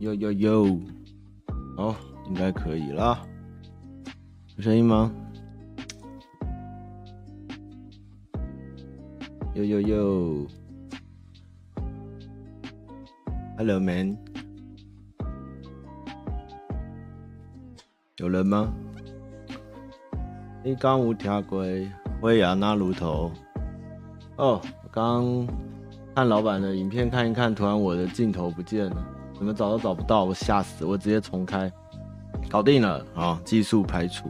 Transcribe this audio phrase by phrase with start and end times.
[0.00, 0.80] 呦呦呦，
[1.76, 1.94] 好，
[2.26, 3.18] 应该可以了。
[4.56, 5.12] 有声音吗？
[9.52, 10.46] 呦呦呦
[13.58, 14.16] ，Hello man，
[18.16, 18.72] 有人吗？
[20.64, 21.62] 你刚有听过
[22.22, 23.30] 灰牙那炉头？
[24.38, 25.46] 哦，刚
[26.14, 29.06] 看老板的影片看一看，突然我的镜头不见了。
[29.40, 30.84] 怎么找都找不到，我吓死！
[30.84, 31.72] 我直接重开，
[32.50, 33.40] 搞定了啊！
[33.42, 34.28] 技术排除，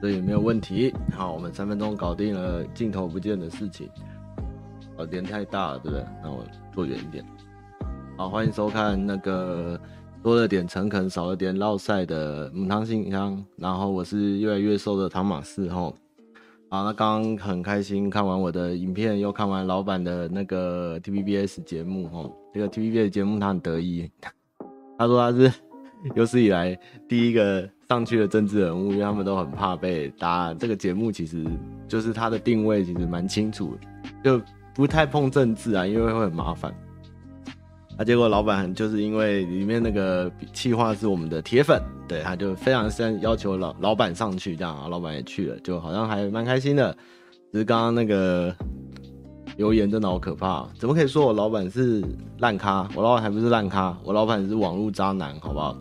[0.00, 0.92] 所以没有问题。
[1.12, 3.88] 好，我们三分钟搞定了镜头不见的事情。
[4.96, 6.04] 哦，脸太大了，对不对？
[6.24, 6.44] 那我
[6.74, 7.24] 坐远一点。
[8.16, 9.80] 好，欢迎收看那个
[10.24, 13.40] 多了点诚恳，少了点烙赛的母汤信箱。
[13.54, 15.94] 然后我是越来越瘦的唐马士吼。
[16.68, 22.36] 好，那刚刚很开心看完我的影片，又看完老板的那个 TVBS 节目吼。
[22.52, 24.10] 这个 TVBS 节目他很得意。
[24.98, 25.50] 他说他是
[26.14, 26.76] 有史以来
[27.08, 30.52] 第一个上去的政治人物，因为他们都很怕被打。
[30.54, 31.46] 这个节目其实
[31.86, 33.78] 就是他的定位其实蛮清楚，
[34.22, 34.40] 就
[34.74, 36.74] 不太碰政治啊，因为会很麻烦。
[37.96, 46.96] 啊，结果老板就是因为里面那个企划是我们的铁粉，对，他就非常先要求老老板上去，这样啊，老板也去了，就好像还蛮开心的。
[47.52, 48.54] 只是刚刚那个。
[49.58, 52.00] 留言真的好可怕，怎么可以说我老板是
[52.38, 52.88] 烂咖？
[52.94, 55.76] 我老板还不是烂咖，我老板是网络渣男，好不好？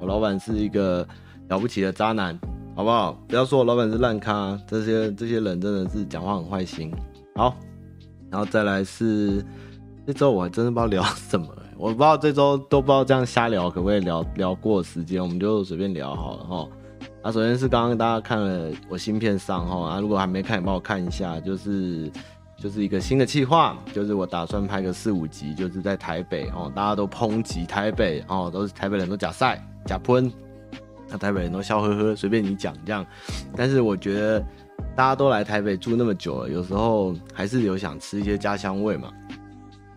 [0.00, 1.06] 我老板是一个
[1.48, 2.36] 了不起的渣男，
[2.74, 3.12] 好不好？
[3.28, 6.90] 不要说我老板是烂咖，这些这些人真的是讲话很坏心。
[7.36, 7.54] 好，
[8.30, 9.44] 然后再来是
[10.06, 11.46] 这周我还真的不知道聊什么，
[11.76, 16.68] 我不知道这周都不知道这样瞎聊可不可以聊聊过时间，我们就随便聊好了哈。
[17.20, 22.10] 啊，首先是刚刚大家看了我新片上哈，啊，如果还没看，你帮我看一下，就是。
[22.62, 30.32] 就是一个新的计划，就是我打算拍个四五集，就是在台北哦，大家都抨击台北哦，都是台北人都假赛假喷，
[31.08, 33.04] 那台北人都笑呵呵，随便你讲这样。
[33.56, 34.40] 但是我觉得
[34.94, 39.10] 大家都来台北住那么久了，有时候还是有想吃一些家乡味嘛。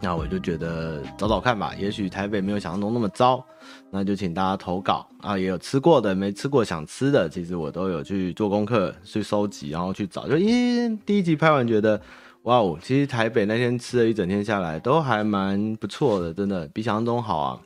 [0.02, 3.46] 那我就觉得找找看吧，也许台北没有想象中那么糟。
[3.92, 10.28] 那就请大家投稿啊，也有吃过的，没吃过想吃的，其实我都有去做功课去收集，然后去找。
[10.28, 12.02] 就咦，第一集拍完觉得。
[12.46, 17.60] 哇哦，其实台北那天吃了一整天下来都还蛮不错的，真的比想象中好啊。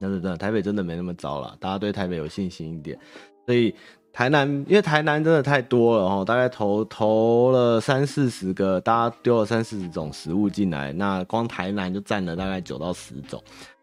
[0.00, 2.98] 真的真的，台北真的没那么糟了，大家对台北有信心一点。
[3.46, 3.72] 所以
[4.12, 13.40] 台南，因为台南真的太多了哦，大概投投了三四十个，大家丢了三四十种食物进来，那光台南就占了大概九到十种。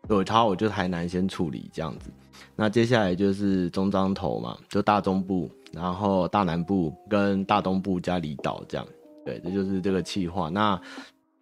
[0.08, 2.10] 所以他我就台南先处理这样子，
[2.56, 8.86] 那接下来就是中彰投嘛，就大中部，然后大南部跟大东部加离岛这样。
[9.28, 10.48] 对，这就是这个企划。
[10.48, 10.80] 那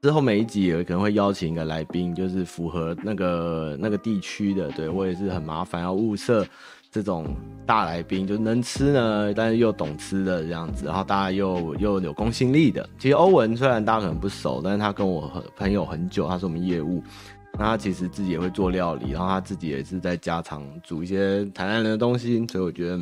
[0.02, 4.72] 之后每一集也可能会邀请一个来宾，就是符合那个那个地区的。
[4.72, 6.44] 对，我也是很麻烦，要物色
[6.92, 12.90] 这种大来宾，就能吃呢，但是又懂吃的这样子，然后大家又又有公信力的。
[12.98, 17.04] 其实欧文虽然大家可能不熟，但是他跟我很朋友很久，他是我们业务，
[17.54, 23.00] 那他其实自己也会做料理，然后他自己也是在家常煮一些台南人的东西，所以我觉得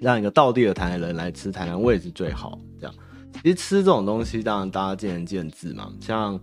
[0.00, 2.94] 让一个道地的台南人来吃台南味是最好这样。
[3.42, 5.92] 其实吃这种东西，当然大家见仁见智嘛。
[6.00, 6.38] 像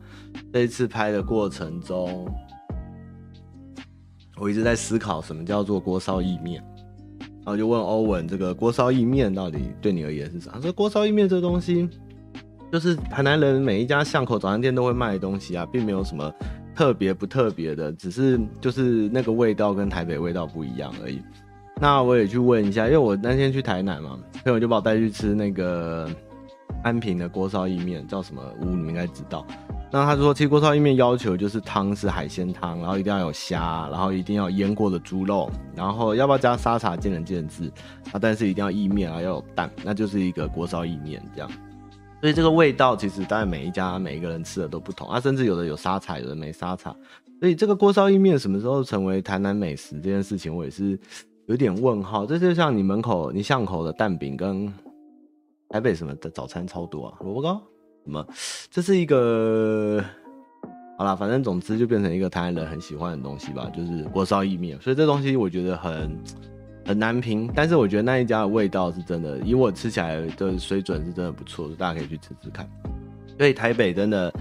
[0.51, 2.27] 这一次拍的过程中，
[4.37, 6.61] 我一直在思考什么叫做锅烧意面，
[7.19, 10.51] 然后就问欧文，这个锅烧意面到底对你而言是啥？
[10.51, 11.87] 他说锅烧意面这东西，
[12.69, 16.29] 就是台南人每一家巷口早餐店都会卖的东西啊，并没有什么
[16.75, 21.21] 特别不特别的，只是就是那个味道跟台北味道不一样而已。
[21.79, 26.09] 那我也去问一下，因为我那天去台南嘛，朋友就把我带去吃那个。
[26.83, 28.65] 安平的锅烧意面叫什么屋？
[28.65, 29.45] 你们应该知道。
[29.91, 37.71] 那他说，其实锅烧意面要求就是汤是海鲜汤，然后一定要有虾，然后一定要腌过的猪肉，然后要不要加沙茶见仁见智
[38.11, 38.19] 啊。
[38.21, 41.49] 但是一定要意面啊，要有蛋，那就是一个锅烧意面这样。
[42.21, 46.95] 所以这个味道其实当然每一家每一个人吃的都不同啊，甚至有的有沙茶，有的没沙茶。
[47.39, 50.99] 所以这个锅烧意面什么时候成为台南美食这件事情，我也是
[51.47, 52.27] 有点问号。
[52.27, 54.71] 这就像你门口、你巷口的蛋饼跟。
[55.69, 57.61] 台北什么的早餐超多啊，萝卜糕
[58.03, 58.25] 什么，
[58.71, 60.03] 这是一个
[60.97, 64.81] 好啦，反正总之就变成一个台湾人很喜欢的东西吧，就是锅烧意面。
[64.81, 66.19] 所以这东西我觉得很
[66.87, 72.67] 很难评，但是我觉得那一家的味道是真的，以我吃起来的水准是真的不错，大家可以去吃吃看。
[73.37, 74.33] 所以台北真的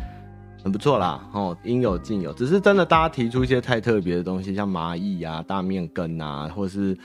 [0.65, 6.97] 很不错啦，哦，应有尽有，只是真的大家提出一些太特别的东西，像麻薏啊、大面羹啊，或是。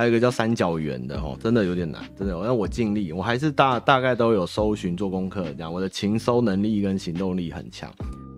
[0.00, 2.34] 还有一个叫三角圆的哦，真的有点难，真的。
[2.42, 7.92] 那我尽力，我还是大大概都有搜寻做功课，这样我的情搜能力跟行动力很强，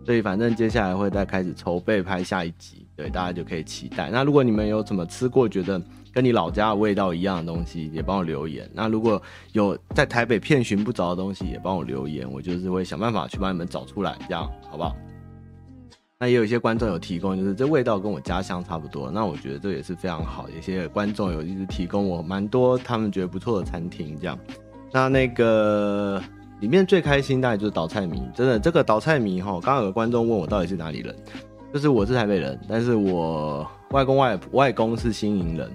[0.04, 2.84] 所以反正接下来会再开始筹备拍下一集。
[2.96, 4.10] 对，大家就可以期待。
[4.10, 5.80] 那如果你们有什么吃过，觉得
[6.12, 8.68] 跟你老家的味道一样的东西，也帮我留言。
[8.74, 9.22] 那如果
[9.52, 14.96] 有在台北遍寻不着的东西，也帮我留言，我就是会想办法去帮你们找出来，这样好不好？
[16.22, 20.48] 那也有一些观众有提供，就是这味道跟我家乡差不多，那我觉得这也是非常好。
[20.54, 24.38] 有些观众有一直提供我蛮多他们觉得不错的餐厅，这样。
[24.92, 26.22] 那那个
[26.60, 31.12] 里面最开心大概就是岛菜迷，真的这个岛菜迷哈，刚刚有个观众问我到底是哪里人，
[31.74, 35.68] 就是我是台北人，但是我外公外外公是新营人，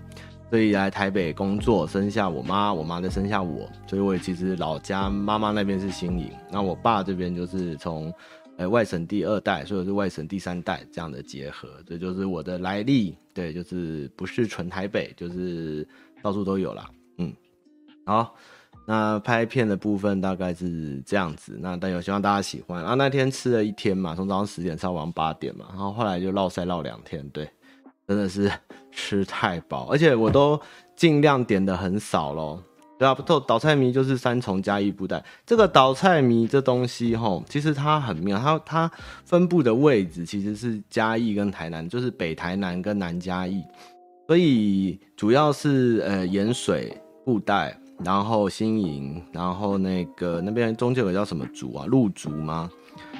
[0.49, 8.13] 所以来台北工作，生下我妈，我妈再生下我，所以我其实老家妈妈那边是新营，那我爸这边就是从。
[8.57, 13.15] 哎，外省第二代，所以是外省第三代这样的结合，这就是我的来历。
[13.33, 15.87] 对，就是不是纯台北，就是
[16.23, 16.89] 到处都有啦。
[17.19, 17.31] 嗯，
[18.03, 18.35] 好，
[18.87, 21.55] 那拍片的部分大概是这样子。
[21.61, 22.95] 那但有希望大家喜欢啊。
[22.95, 27.29] 那天吃了一天嘛，从早上十点上晚上八点嘛，然后后来就落赛落两天。
[27.29, 27.47] 对，
[28.07, 28.51] 真的是
[28.91, 30.59] 吃太饱，而且我都
[30.95, 32.63] 尽量点的很少咯。
[32.99, 35.23] 对啊，不透，岛菜迷就是三重加一布袋。
[35.45, 38.91] 这个岛菜迷这东西哈，其实它很妙，它它
[39.23, 43.63] 分布的位置其实是嘉义跟台南，就是北台南跟南嘉义，
[44.27, 51.85] 所以主要是呃盐水布袋，然后新营，然后那个那边中间有个叫什么族啊？
[51.85, 52.67] 鹿族吗？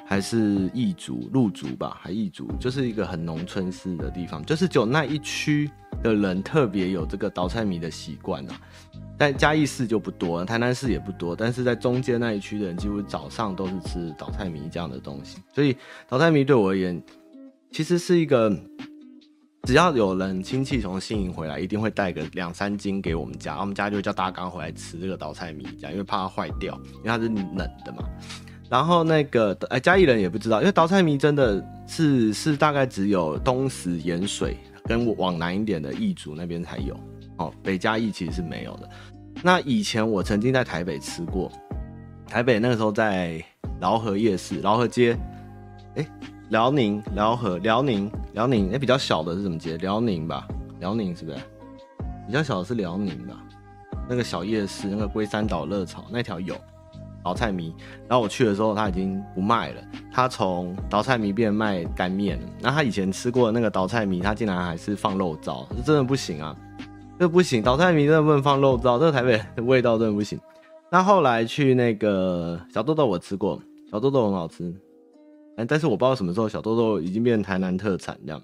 [0.10, 1.30] 还是义族？
[1.34, 2.50] 鹿族吧，还义族？
[2.60, 5.70] 就是一个很农村式的地方，就是就那一区
[6.02, 8.56] 的人特别有这个岛菜迷的习惯啊。
[9.18, 15.40] 但嘉义市就不多，台南市也不多，但是在中间那一区的人，几乎早上都是吃岛菜迷这样的东西。
[15.54, 15.76] 所以
[16.08, 17.04] 岛菜迷对我而言，
[17.72, 18.50] 其实是一个，
[19.64, 28.08] 只要有人亲戚从新营回来，一定会带个两三斤给我们家，我们家就叫大刚回来吃这个岛菜米，这样，因为怕它坏掉，因为它是冷的嘛。
[28.70, 36.98] 然后那个，哎，嘉义人也不知道，因为岛菜迷真的是是大概只有东石盐水跟往南一点的义族那边才有。
[37.38, 38.90] 哦，北嘉义其实是没有的。
[39.44, 41.52] 那以前我曾经在台北吃过，
[42.28, 43.44] 台北那个时候在
[43.80, 45.16] 饶河夜市、饶河街，
[45.96, 46.08] 哎，
[46.50, 49.78] 辽宁、饶河、辽宁、辽宁，哎，比较小的是什么街？
[49.78, 50.48] 辽宁吧，
[50.80, 51.38] 辽宁是不是？
[52.26, 53.42] 比较小的是辽宁吧？
[54.10, 56.56] 那个小夜市，那个龟山岛热炒那条有
[57.28, 57.76] 岛菜迷，
[58.08, 59.82] 然后我去的时候他已经不卖了，
[60.14, 62.48] 他从岛菜迷变卖干面了。
[62.62, 66.56] 那他以前吃过的那个岛菜迷，他竟然还是放肉燥，这真的不行啊！
[67.20, 70.40] 这不行，倒菜迷真的不能放肉燥，这个台北的味道真的不行。
[70.90, 74.74] 那后来去那个小豆豆，我吃过，小豆豆很好吃，
[75.68, 78.42] 但是我不知道什么时候小豆豆已经变成台南特产这样。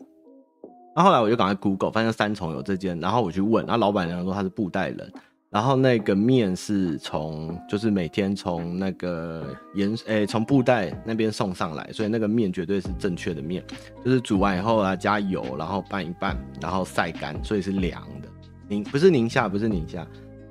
[0.94, 5.13] 那后来我就赶快 Google，发现三重有这间，然后我去问，那老板娘说他是布袋人，
[5.53, 13.63] 然后那个面是从就是每天从那个盐诶从布袋那边送上来，所以那个面绝对是正确的面，
[14.03, 18.27] 就是煮完以后啊加油，然后拌一拌，然后晒干，所以是凉的。
[18.67, 20.07] 宁不是宁夏，不是宁夏，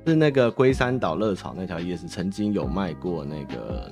[0.07, 3.91] 是那个龟山岛热炒那条夜市曾经有卖过那个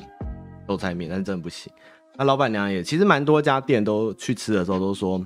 [0.65, 1.73] 豆菜面，但是真的不行。
[2.17, 5.21] 那老板娘也其实蛮多家店都去吃的时候都说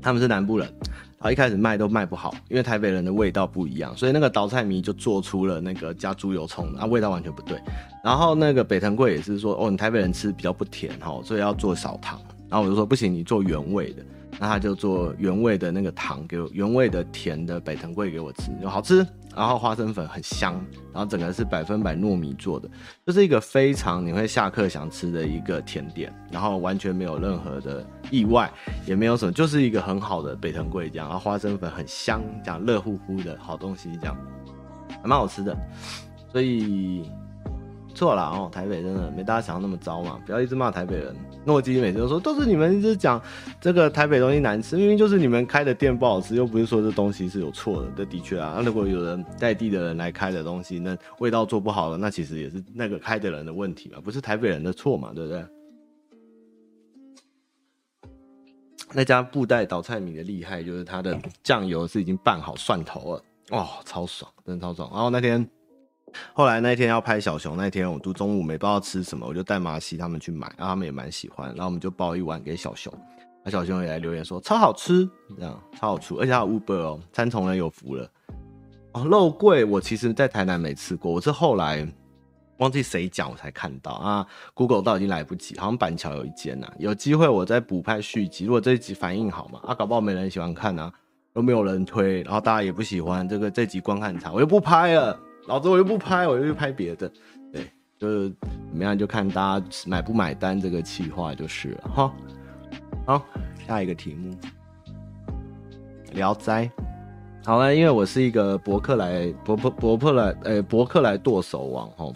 [0.00, 0.72] 他们是南部人，
[1.20, 7.60] 后一开始卖都卖不好，因为台北人的味道不一样，所以那个岛菜迷就做出了那个加猪油葱，啊味道完全不对。
[8.04, 12.20] 然后那个北藤贵也是说，哦你台北人吃比较不甜哈，所以要做少糖。
[12.48, 14.02] 然后我就说不行，你做原味的。
[14.40, 19.04] 那他就做原味的那个糖给我，原味的甜的北藤贵给我吃，就好吃。
[19.38, 20.54] 然后花生粉很香，
[20.92, 22.68] 然后整个是百分百糯米做的，
[23.06, 28.50] 就是一个非常你会下课想吃的一个甜点，然后完全没有任何的意外，
[28.84, 34.16] 也没有什么，就是一个很好的北藤贵这样，然后花生粉很香，这样热乎乎的好东西这样，
[35.00, 35.56] 还蛮好吃的，
[36.32, 37.08] 所以。
[37.98, 40.20] 错了哦，台北真的没大家想的那么糟嘛！
[40.24, 41.16] 不要一直骂台北人。
[41.44, 43.20] 诺基每次都说都是你们一直讲
[43.60, 47.90] 这个台北东西难吃，明明就是你们开的店不好吃，又不是说这东西是有错的。
[47.96, 55.44] 这的确啊，那如果有人在地的人来开的东西，那味道做不好了，那其实也是那个开的人的问题嘛，不是台北人的错嘛，对不对？
[58.92, 64.88] 那家布袋倒菜米的厉害就是它的酱油是已经拌好蒜头了，哦，超爽，真的超爽。
[64.92, 65.48] 然后那天。
[66.32, 72.92] 后来那天要拍小熊，那天我都中午没不知道吃什么，我就带马西他们去买，然后他们也蛮喜欢，然后我们就包一碗给小熊，
[73.44, 78.08] 那小熊也来留言说超好吃，这样超好吃，而且还有 Uber 哦，三重人有福了
[78.92, 79.04] 哦。
[79.04, 81.86] 肉桂我其实在台南没吃过，我是后来
[82.58, 90.92] 忘记谁讲我才看到啊，Google 到已经来不及，好像板桥有一间呐、啊，有机会我再补拍续集，如果这一集反应好嘛，啊搞不好没人喜欢看啊，
[91.32, 95.16] 都没有人推，然后大家也不喜欢这个这集观看差，我就不拍了。
[95.48, 97.10] 老子我又不拍，我又去拍别的，
[97.50, 97.62] 对，
[97.98, 98.28] 就是
[98.68, 102.12] 怎么样就看大家买不买单这个计划就是了哈。
[103.06, 103.26] 好，
[103.66, 104.36] 下一个题目。
[106.12, 106.70] 聊斋。
[107.46, 112.12] 好了，因为我是一个博客来博博博客来呃博客来剁手王哈。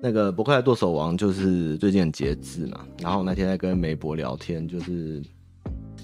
[0.00, 5.20] 那个博客来剁手王就是最近很节制嘛，然后那天在跟梅博聊天，就是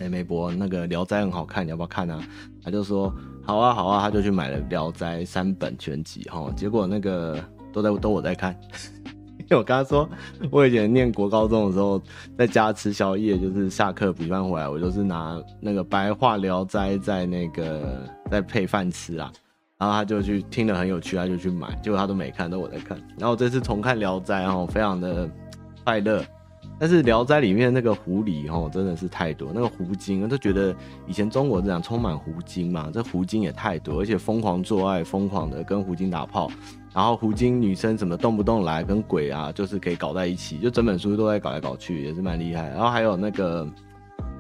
[0.00, 2.21] 哎、欸、梅博那个聊斋很好看，你要不要看啊？
[2.64, 3.14] 他就说
[3.50, 7.37] 好啊好啊，他就去买了聊斋三本全集哈，结果那个
[7.73, 8.57] 都在都我在看。
[9.40, 10.09] 因为我跟他说，
[10.52, 12.00] 我以前念国高中的时候，
[12.38, 19.33] 在家吃宵夜，就是下课补饭回来，我就是拿那个白话聊斋在那个在配饭吃啊。
[19.78, 22.97] 然后他就去听了很有趣，他就去买，结果他都没看，都我在看。
[23.19, 25.28] 然后这次重看聊斋哦，非常的
[25.83, 26.25] 快乐。
[26.80, 30.75] 但是聊斋里面那个狐狸哦，真的是太多，那个狐精，我都觉得
[31.06, 36.50] 以前中国这样充满狐精嘛，这狐精也太多，而且疯狂做爱，疯狂的跟狐精打炮。
[36.94, 42.70] 然后狐精女生怎么动不动来跟鬼啊，就是可以搞在一起，就整本书都在搞来搞去，也是蛮厉害。
[42.70, 43.68] 然后还有那个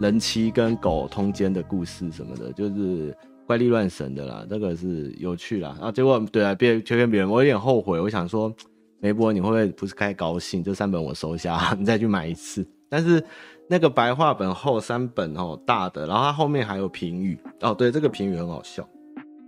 [0.00, 3.14] 人妻跟狗通奸的故事什么的，就是
[3.46, 5.74] 怪力乱神的啦，这个是有趣啦。
[5.76, 8.52] 然后结果对啊，别就跟别人，我有点后悔，我想说
[9.00, 10.62] 梅波你会不会不是太高兴？
[10.62, 12.66] 这三本我收下， 你再去买一次。
[12.88, 13.22] 但是
[13.68, 18.88] 那个白话本后三本哦，大的，然后它后面还有评语哦，对，这个评语很好笑。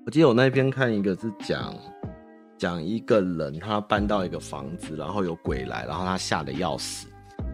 [0.05, 1.75] 我记得我那边看一个是讲。
[2.59, 7.09] 讲一个人，他搬到一个房子，然后有鬼来，然后他吓得要死，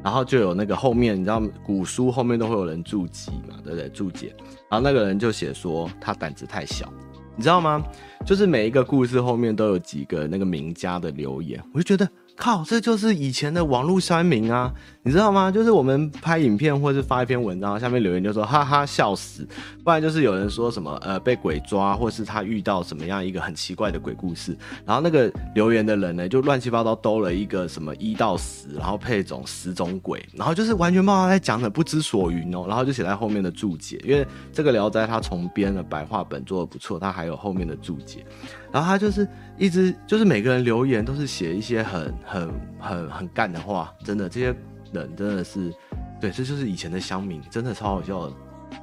[0.05, 3.89] 然后就有那个后面，你知道古书后面都会有人注解嘛，对不对？
[3.89, 4.35] 注解，
[4.71, 6.93] 然后那个人就写说他胆子太小，
[7.39, 7.85] 你知道吗？
[8.27, 12.11] 就是每一个故事后面都有几个那个名家的留言，我就觉得。
[12.39, 15.51] 靠，这就是以前的网络酸民啊，你知道吗？
[15.51, 19.45] 就是我们拍影片或是发一篇文章，下面留言就说哈哈笑死，
[19.83, 38.25] 不然就是有人说什么呃被鬼抓，或是他遇到什么样一个很奇怪的鬼故事，然后那个留言的人呢就乱七八糟兜了一个什么一到十，然后配种十种鬼，然后就是完全不知道在讲的不知所云哦，然后就写在后面的注解，因为这个聊斋他重编的白话本做的不错，他还有后面的注解。
[38.71, 39.27] 然后他就是
[39.57, 44.55] 一直就是每个人留言都是写一些很很很很干的话，真的这些
[44.93, 45.73] 人真的是，
[46.21, 48.33] 对，这就是以前的乡民，真的超好笑的。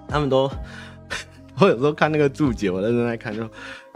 [0.08, 0.50] 他们都，
[1.62, 3.44] 我有时候看那个注解，我在正在看就，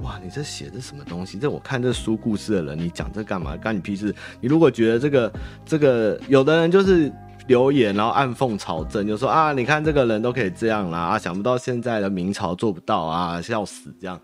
[0.03, 1.39] 哇，你这写的什么东西？
[1.39, 3.57] 这我看这书故事的人，你讲这干嘛？
[3.57, 4.13] 干你屁事？
[4.39, 5.33] 你如果觉得这个
[5.65, 7.11] 这个，有的人就是
[7.47, 14.19] 留言，然后暗讽朝政，就说啊，你看这个人都可以这样啦，啊，想不到现在的明朝做不到啊，笑死这样。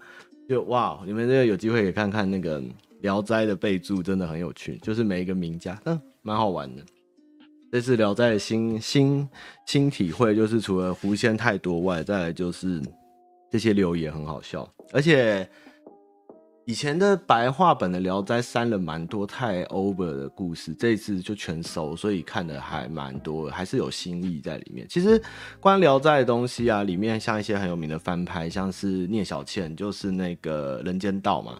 [0.47, 2.61] 就哇，你们这个有机会可以看看那个
[3.05, 6.81] 《聊斋》的备注，真的很有趣，就是每一个名家，嗯，蛮好玩的。
[7.71, 9.29] 这次《聊斋》的新新
[9.67, 12.81] 新体会，就是除了狐仙太多外，再来就是
[13.51, 15.47] 这些留言很好笑，而且。
[16.67, 24.87] 以前的白话本的《聊斋》删了蛮多太 over 的故事，这次就全收，所以看的还蛮多，还是有新意在里面。
[24.89, 25.21] 其实
[25.59, 31.59] 关《聊斋》的东西啊，里面像一些很有名的翻拍，像是聂小倩，就是那个《人间道》嘛，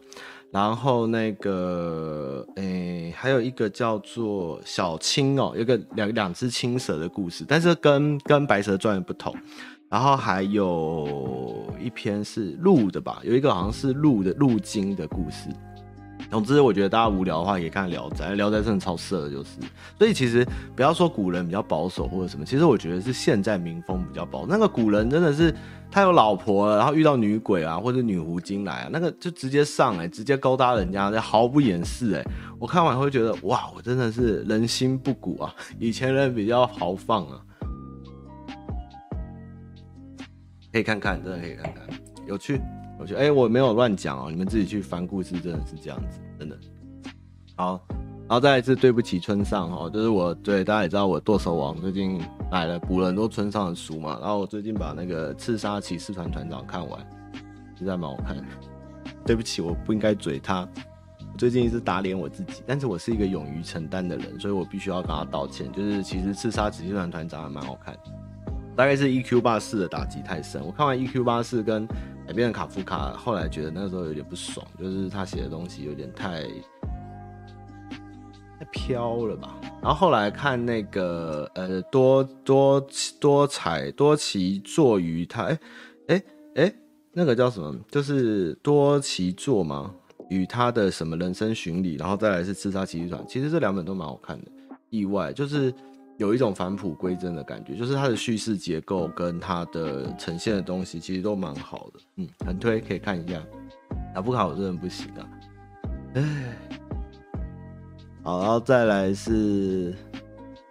[0.55, 9.35] 然后那个诶、还有一个叫做小青哦，有个两两只青蛇的故事，但是跟跟《白蛇传》不同。
[9.89, 15.49] 然后还有一篇是鹿的吧，有一个好像是鹿的鹿精的故事。
[16.31, 19.51] 总之，我觉得大家无聊的话，可以看《聊斋》，《聊斋》真的超色的，就是。
[19.97, 20.45] 所以其实
[20.75, 24.47] 不要说古人比较保守或者什么，其实我觉得是现在民风比较保守。
[24.49, 25.53] 那个古人真的是
[25.89, 32.23] 他有老婆了，然后遇到女鬼啊或者女狐精来啊，那个就直接上哎、直接勾搭人家，毫不掩饰哎。
[32.59, 37.39] 我看完会觉得哇，我真的是人心不古啊，以前人比较豪放啊。
[40.73, 41.87] 可以看看，真的可以看看，
[42.27, 42.59] 有趣，
[42.99, 43.15] 有趣。
[43.15, 46.57] 哎、欸，我没有乱讲哦，你们自己去翻故事，真的是这样子，真的。
[47.55, 47.81] 好，
[48.27, 52.21] 然后再一次对不起村上哦，就是我对大家也知道我剁手王最近
[52.51, 56.99] 买了补了很多村上的书嘛，然后我最近把那个刺杀骑士团团长看完，
[57.77, 58.43] 实在蛮好看的。
[59.25, 60.67] 对不起，我不应该嘴他，
[61.37, 65.71] 最近一直打脸我自己，但是我是一个勇于承担的人，所以我必须要跟他道歉。
[65.71, 68.01] 就是其实刺杀骑士团团长还蛮好看的。
[68.75, 69.39] 大概是 E.Q.
[69.39, 71.23] 八四的打击太深，我看完 E.Q.
[71.23, 71.87] 八四跟
[72.27, 76.43] 改编的卡夫卡，后来觉得那时候有点不爽，就是他写的东西有点太
[78.59, 79.55] 太飘了吧。
[79.81, 82.85] 然后后来看那个呃多多
[83.19, 85.59] 多彩多奇作于他，哎
[86.07, 86.23] 哎
[86.55, 86.73] 哎，
[87.13, 87.73] 那个叫什么？
[87.89, 89.93] 就是多奇作吗？
[90.29, 94.51] 与他的什么人生巡礼，然后再来是刺杀骑士团，其实这两本都蛮好看的。
[94.89, 95.73] 意外就是。
[96.17, 103.41] 有一种返璞归真的感觉，就是它的叙事结构跟它的呈现的东西其实都蛮好的，嗯，很推，可以看一下。
[104.13, 105.29] 打不卡我真的不行啊，
[106.13, 106.57] 哎，
[108.23, 109.93] 好，然后再来是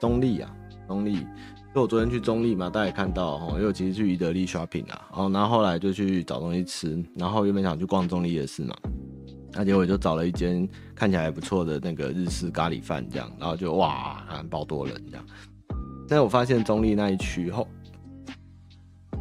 [0.01, 0.51] 中立啊，
[0.89, 8.75] 中立，因为我昨天去中立嘛，大家也看到哦，因为我其实去宜得利 shopping 啊，然后后来就去找东西吃，然后原本想去逛中立夜市嘛，
[9.55, 15.25] 那结果就找了一间看起来还不错的那个日式咖喱饭这样，然后就哇，爆多人这样。
[16.09, 17.67] 但是我发现中立那一区后，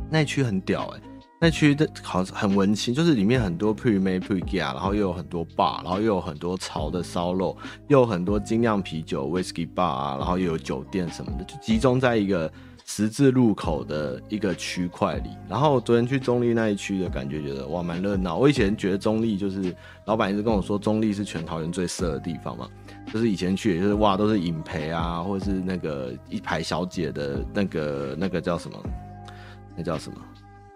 [0.09, 1.01] 那一区很屌哎、
[1.39, 7.55] 那区的好很文青，就是里面很多 pre-made pre-gear，然后又有很多 bar，然后又有很多潮的烧肉，
[7.87, 12.51] 又有很多精酿啤酒 whisky bar 啊，然后又有酒店什么的，就集中在一个
[12.85, 15.29] 十字路口的一个区块里。
[15.49, 18.37] 然后昨天去中立那一区的感觉，觉得哇蛮热闹。
[18.37, 19.75] 我以前觉得中立就是
[20.05, 22.67] 老板一直跟我说中立是全桃园最色的地方嘛，
[23.13, 28.77] 就是以前去也就是哇都是影陪啊，或者是那个一排小姐的那个那个叫什么，
[29.75, 30.17] 那叫什么？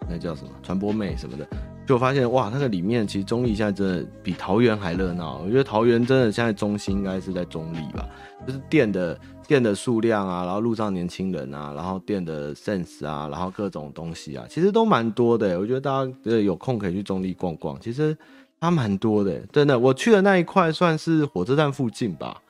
[0.09, 1.45] 那叫什么传播妹什么的，
[1.85, 5.39] 就发现哇，那个里面其实中立现在真的比桃园还热闹。
[5.39, 8.07] 我觉得桃园真的现在中心应该是在中立吧，
[8.47, 15.57] 就是店的店的数量啊，然后路上年轻人啊，然后店的 sense 啊，然后各种东西啊，其实都蛮多的。
[15.59, 18.15] 我觉得大家有空可以去中立逛逛，其实
[18.59, 19.79] 它蛮多的，真的。
[19.79, 22.41] 我去的那一块算是火车站附近吧，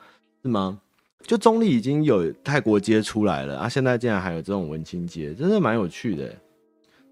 [0.42, 0.80] 是吗？
[1.22, 6.34] 就中立已经有泰国街出来了啊，现在竟然还有这种文青街，真的蛮有趣的。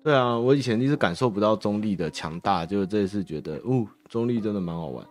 [0.05, 5.03] 对啊，我以前一直感受不到中立的强大，就这一次觉得，哦，中立真的蛮好玩。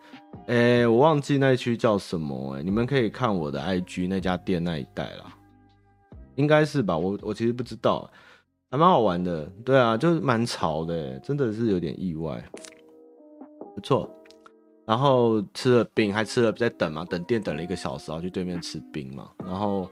[0.47, 5.37] 哎，我忘记那一区叫什么，哎，你们可以看我的 IG 那家店那一带啦，
[6.37, 6.97] 应该是吧？
[6.97, 8.09] 我我其实不知道，
[8.71, 9.45] 还蛮好玩的。
[9.65, 12.41] 对啊，就是蛮潮的，真的是有点意外，
[13.75, 14.09] 不错。
[14.87, 19.29] 然后吃了冰，还吃了在等嘛，等店等了一个小时，然后去对面吃冰嘛。
[19.45, 19.91] 然后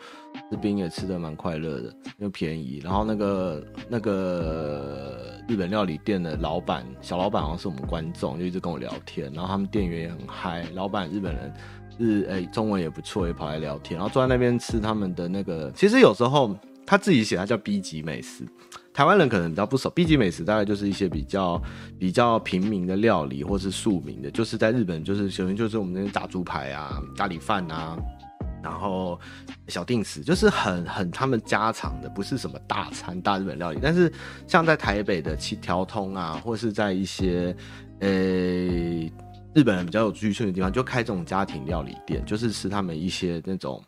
[0.52, 2.78] 吃冰也吃得蛮快乐的，又便宜。
[2.85, 9.32] 然后那个那个日本料理店的老板，小老板好像是我们观众，就一直跟我聊天。
[9.32, 11.54] 然后他们店员也很嗨，老板日本人
[11.99, 13.97] 日哎中文也不错，也跑来聊天。
[13.97, 16.54] 然后坐在那边吃他们的那个，其实有时候
[16.85, 18.47] 他自己写他叫 B 级美食。
[18.92, 21.59] 台湾人可能比较不熟，B 级美食大概就是一些比较
[21.99, 27.96] 比较平民的料理，或是庶民的，就是在日本就是首先就是我们那些炸猪排啊、咖喱饭啊，
[28.62, 29.18] 然后
[29.68, 33.79] 小定食，就是很很他们家常的，不是什么大餐大日本料理。
[33.83, 34.12] 但是
[34.46, 37.55] 像在台北的七条通啊，或是在一些
[38.01, 43.83] 呃、日本人比较有居住的地方，就开这种家庭料理店，就是吃他们一些那种。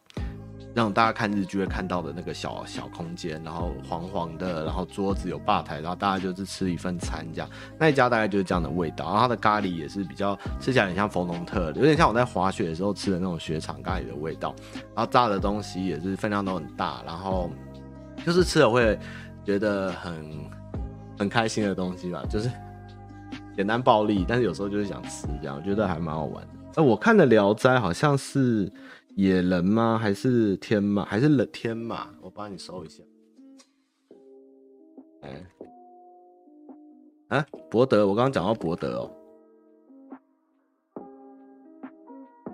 [0.75, 7.49] 让大家看日剧会看到的那个小小空间，然后黄黄的，然后桌子有吧台，然后大家就是吃一份餐这样。
[7.79, 14.53] 那一家大概就是这样的味道，然后它的咖喱也是比较吃起来很像佛农特的，有点像我在滑雪的时候吃的那种雪场咖喱的味道。
[14.97, 17.49] 然后炸的东西也是分量都很大，然后
[18.27, 18.99] 就是吃了会
[19.45, 20.51] 觉得很
[21.17, 22.51] 很开心的东西吧，就是
[23.57, 26.51] 简单暴力，但是有时候就是想吃这样，我觉得还蛮好玩的。
[26.75, 28.73] 呃，我看的《聊斋》好像是。
[29.17, 29.97] 野人吗？
[29.97, 31.05] 还是天马？
[31.05, 32.09] 还是冷天马？
[32.21, 33.03] 我帮你搜一下。
[35.23, 35.47] 哎，
[37.29, 39.11] 啊，博德，我刚刚讲到博德哦。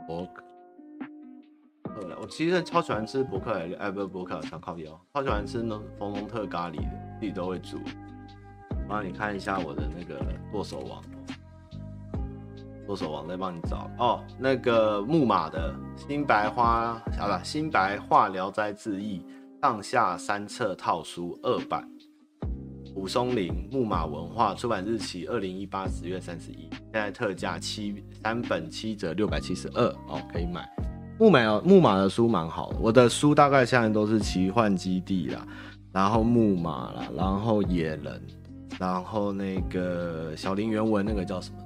[0.06, 0.42] 博客，
[2.20, 7.78] 我其实超喜欢吃博客来，哎，不是博客，想靠腰，超喜欢吃那佛农特咖喱的，自己都会煮。
[8.86, 10.20] 帮你看一下我的那个
[10.52, 11.02] 剁手王。
[12.90, 19.24] 剁手王在帮你找哦，那个木马的新白花，好吧，新白话聊斋志异
[19.62, 21.88] 上下三册套书二版，
[22.92, 30.68] 蒲松龄木马文化出版日期二零一八十月三十一，现在特价七三本七折六百七十二哦，可以买。
[31.16, 35.46] 木马哦，木马的书蛮好，我的书大概现在都是奇幻基地啦，
[35.92, 38.20] 然后木马啦，然后野人，
[38.80, 41.58] 然后那个小林原文那个叫什么？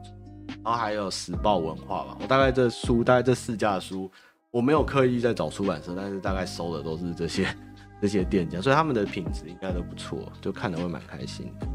[0.64, 4.11] 然后还有时报文化吧，我大概这书，大概这四家的书，
[4.50, 7.46] 我没有刻意在找出版社，但是大概收的都是这些
[8.00, 11.66] 这些店家，所以他们的品质应该都不错，就看得会蛮开心的。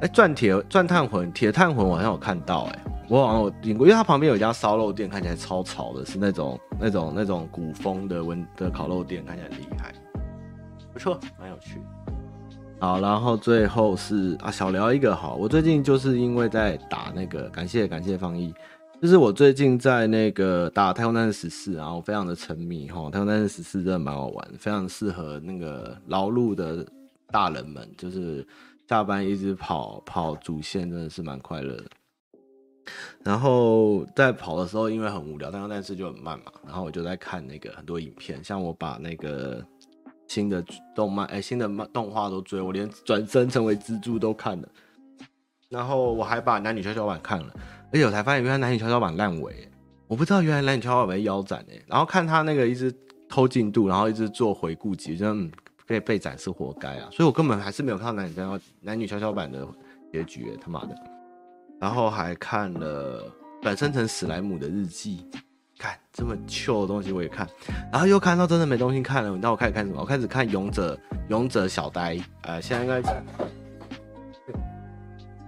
[0.00, 9.94] 哎，钻铁钻炭魂铁炭魂我好像有看到，哎，我好像有听过，因为它旁边有一家烧肉店，看起来超潮的，是那种那种那种古风的文的烤肉店，看起来厉害，
[10.92, 11.80] 不错，蛮有趣。
[12.80, 15.34] 好，然后最后是啊，小聊一个好。
[15.34, 18.54] 我最近就是因为在打那个，感谢感谢方毅，
[19.02, 26.86] 就是我最近在那个打《太空战士十四》，然后非常的沉迷哈，《太空战士十四》真的蛮好玩，非常适合那个劳碌的
[27.32, 28.46] 大人们，就是
[28.88, 31.84] 下班一直跑跑主线，真的是蛮快乐的。
[33.24, 39.66] 然后在跑的时候，因为很无聊，《太空战士》就很慢嘛，然后我就在看那个很多影片，像我把那个。
[40.28, 40.62] 新的
[40.94, 44.68] 动漫，哎、新的漫动画都追，我连转身成为蜘蛛都看了，
[45.68, 47.52] 然后我还把男女跷跷板看了，
[47.92, 49.68] 而且我才发现原来男女跷跷板烂尾，
[50.06, 52.94] 我不知道原来男女跷跷板被腰斩哎，然后看他那个一直
[53.28, 55.34] 偷进度，然后一直做回顾集，就
[55.86, 57.08] 被被斩是活该啊！
[57.10, 59.66] 所以我根本还是没有看到男女跷男女跷跷板的
[60.12, 60.94] 结局，他妈的！
[61.80, 63.24] 然后还看了
[63.62, 65.26] 转生成史莱姆的日记，
[65.78, 67.48] 看这么糗的东西我也看，
[67.92, 70.00] 然后又看到真的没东西看了，你知道我开始看什么？
[70.00, 73.22] 我开始看勇者勇者小呆，呃，现在应该，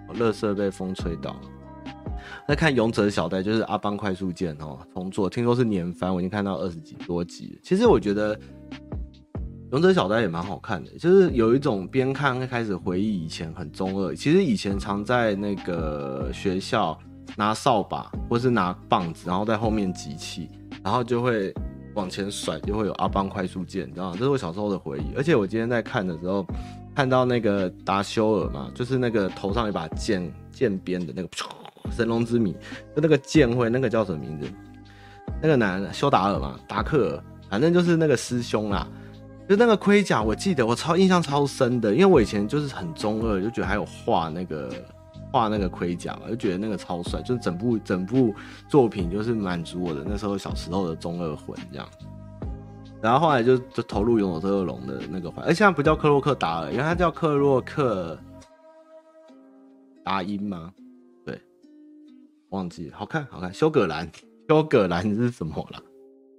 [0.09, 1.35] 我乐色被风吹倒。
[2.47, 7.59] 在看《勇者小呆》，就是阿邦快速键哦，重做，听说是年番，我已经看到二十几多集。
[7.63, 8.37] 其实我觉得
[9.71, 14.15] 《勇者小呆》也蛮好看的，就是有一种边看会开始回忆以前很中二。
[14.15, 16.99] 其实以前常在那个学校
[17.37, 20.49] 拿扫把或是拿棒子，然后在后面集气，
[20.83, 21.55] 然后就会
[21.95, 24.17] 往前甩，就会有阿邦快速键，你知道吗？
[24.19, 25.15] 这是我小时候的回忆。
[25.17, 26.47] 而且我今天在看的时候，
[26.95, 31.29] 看到那个达修尔嘛，就是那个头上有一把剑剑边的那个。
[31.91, 32.53] 神龙之谜，
[32.95, 34.47] 就那个剑会，那个叫什么名字？
[35.43, 38.87] 那个男的修达尔嘛，达克尔，反正就是那个师兄啦。
[39.49, 44.71] 就那个盔甲，我记得我超印象超深的，因为我以前就是很中二，就觉得还有画那个
[45.33, 48.35] 画那个盔甲嘛，就觉得那个超帅，就整部整部
[48.69, 51.89] 作品就是满足我的那时候小时候的中二魂这样。
[53.03, 58.19] 然后后来就就投入勇者斗恶龙的那个环，而现在不叫克洛克达尔，因为他叫克洛克
[60.05, 60.71] 达因吗？
[61.25, 61.41] 对
[62.51, 63.53] 忘记好看，好看。
[63.55, 64.07] 修葛兰，
[64.49, 65.81] 修葛兰是什么了？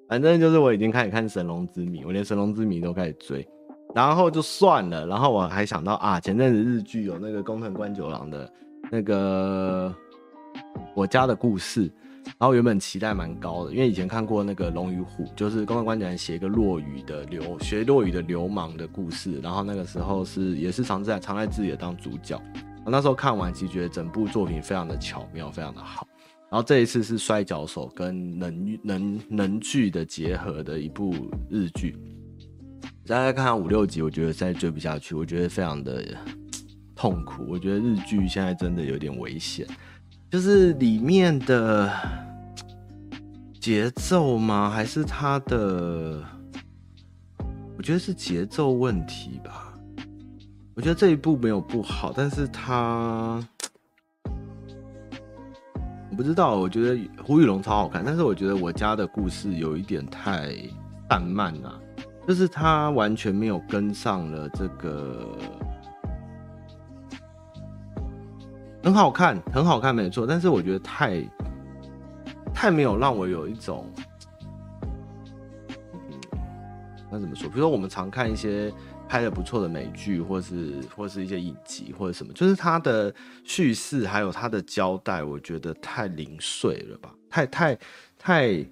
[0.07, 3.47] 反正就是我已经开始看《神龙之谜》，我连《神龙之谜》都开始追，
[3.95, 5.07] 然后就算了。
[5.07, 8.51] 然后我还想到啊，前阵子日剧有那个宫藤官九郎的
[8.91, 9.95] 那个
[10.93, 11.83] 我家的故事，
[12.37, 22.37] 然后原本期待蛮高的，因为以前看过那个《龙与虎》，就是宫藤官九郎写一个落语的流学落语的流氓的故事，然后那个时候是也是常在常在自己的当主角。
[22.83, 26.05] 我那时候看完，其实觉得整部作品非常的巧妙，非常的好。
[26.49, 31.95] 然后这一次是摔跤手跟能能能剧的结合的一部日剧，
[33.07, 36.03] 大概看五六集，我觉得再追不下去，我觉得非常的
[37.01, 37.43] 痛苦。
[37.47, 39.65] 我觉得日剧现在真的有点危险，
[40.29, 41.91] 就是里面的
[43.59, 44.69] 节奏吗？
[44.69, 46.23] 还是它的？
[47.75, 49.73] 我觉得是节奏问题吧。
[50.75, 53.43] 我觉得这一部没有不好，但是他
[56.11, 56.55] 我不知道。
[56.55, 60.53] 我觉得《虎与龙》超好看，但是我觉得我家的故事有一点太
[61.09, 61.81] 散漫了，
[62.27, 65.35] 就是他完全没有跟上了这个。
[68.83, 70.25] 很好看，很好看，没错。
[70.27, 71.23] 但是我觉得太
[72.53, 73.91] 太没有让我有一种，
[77.09, 77.47] 那怎么说？
[77.49, 78.71] 比如说我们常看一些。
[79.11, 83.13] 拍的不错的美剧，或是或是一些影集，或者什么，就是它的
[83.43, 87.77] 叙事还有它的交代，我觉得太零碎了吧，太太
[88.17, 88.65] 太，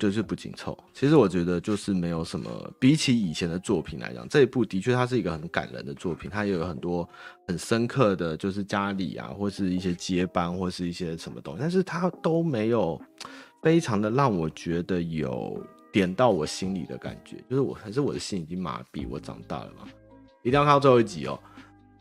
[0.00, 0.76] 就是不紧凑。
[0.92, 7.08] 其实我觉得就是没有什么，比起以前的作品来讲，这一部的确它是一个很感人的作品，它也有很多
[7.46, 13.00] 很深刻的就是家里啊，或是一些接班，或是一些什么东西，但是它都没有
[13.62, 15.62] 非常的让我觉得有。
[15.92, 19.88] 点到我心里的感觉，就是我还是我的心已经麻痹，我长大了嘛，
[20.44, 21.36] 一定要看到最后一集哦。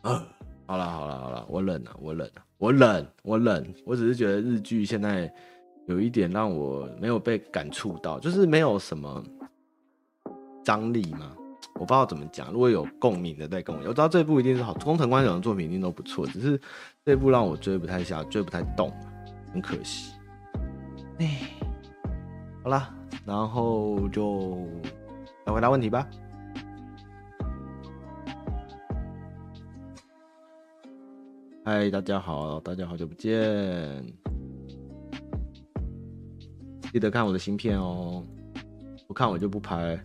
[0.03, 0.23] 呃，
[0.67, 5.33] 好了好了好了，我忍了，我忍了，我忍，我忍，我只是觉得日剧现在
[5.89, 9.23] 有一点让我没有被感触到，就是没有什么
[10.63, 11.35] 张力嘛，
[11.73, 12.51] 我不知道怎么讲。
[12.51, 16.61] 如果有共鸣的再跟我，我知道这部一定是好，宫藤官九郎的作品一定都不错，只是
[17.03, 18.93] 这部让我追不太下，追不太动，
[19.51, 20.13] 很可惜。
[21.17, 21.39] 哎，
[22.63, 22.95] 好了。
[23.25, 24.67] 然后就
[25.45, 26.07] 来回答问题吧。
[31.65, 34.03] 嗨，大家好，大家好久不见，
[36.91, 38.23] 记得看我的新片哦。
[39.07, 39.99] 不看我就不拍，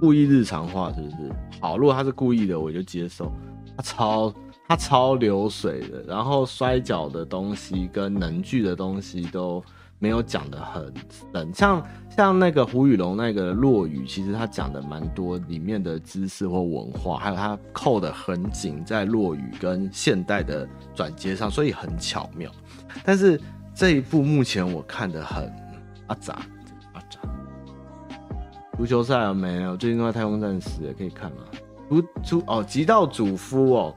[0.00, 1.32] 故意日常化是不是？
[1.60, 3.32] 好，如果他是故意的，我就接受。
[3.76, 4.34] 他超
[4.66, 9.62] 他超流水的，然后摔角的东西跟能剧的东西都。
[10.00, 10.94] 没有讲得很
[11.34, 22.48] 深，像像那个胡雨龙那个落雨，其实他讲的蛮多里面的知识或文化，还有他扣得很紧在落雨跟现代的转接上，所以很巧妙。
[23.02, 23.40] 但是
[23.78, 25.48] 这一部目前我看得很
[26.08, 26.36] 阿杂
[26.94, 27.20] 阿杂。
[28.76, 29.76] 足球赛有没有？
[29.76, 31.44] 最近都在太空战士，可以看吗？
[31.88, 33.94] 足足哦，极道主夫哦。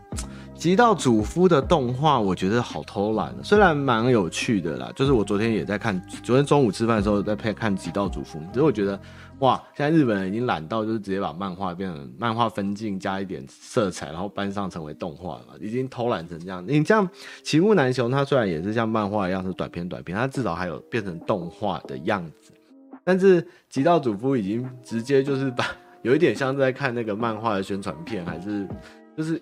[0.53, 4.91] 极道主夫的动画，我觉得好偷懒，虽然蛮有趣的啦。
[4.95, 8.99] 就是我昨天也在看，昨天中午吃饭的时候在配看极道主夫，只是我觉得
[9.41, 16.63] 哇，现在日本人已经懒到就是直接把漫画变成漫画分镜加一点色彩，然后搬上成为动画了，已经偷懒成这样。
[16.67, 17.09] 你这样，
[17.43, 22.53] 齐木楠雄他虽然也是像漫画一样是短篇短篇，他至少还有变成动画的样子。
[23.03, 25.65] 但是极道主夫已经直接就是把
[26.03, 28.67] 有一点像在看那个漫画的宣传片，还是
[29.17, 29.41] 就是，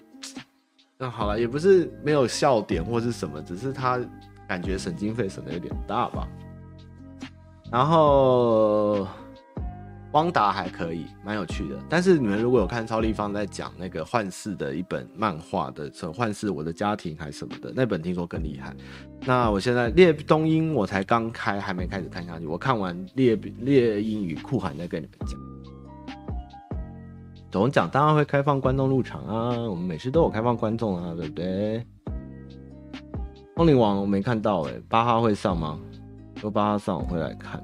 [0.97, 3.99] 那好了，也不是没有笑点或是什么，只是他
[4.47, 6.25] 感觉省经费省的有点大吧。
[7.69, 9.05] 然后。
[10.13, 11.77] 汪达还可以，蛮有趣的。
[11.87, 18.75] 但是你们如果有看超立方在讲那个幻视的一本漫画的时候，幻视我的家庭还是什么的那本，听说更厉害。
[19.25, 22.47] 那我现在猎东英我才刚开，还没开始看下去。
[22.47, 25.39] 我看完猎猎鹰与酷寒再跟你们讲。
[27.51, 27.87] 怎么讲？
[27.87, 31.85] 当然会开放观众入场啊，我们每次都有开放观众啊，对不对？
[33.55, 35.79] 通灵王我没看到哎、欸，八号会上吗？
[36.37, 37.61] 说八号上我会来看。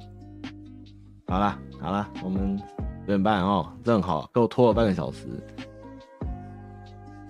[1.27, 1.57] 好啦。
[1.79, 5.27] 好了，我们九点半哦，正好给我拖了半个小时。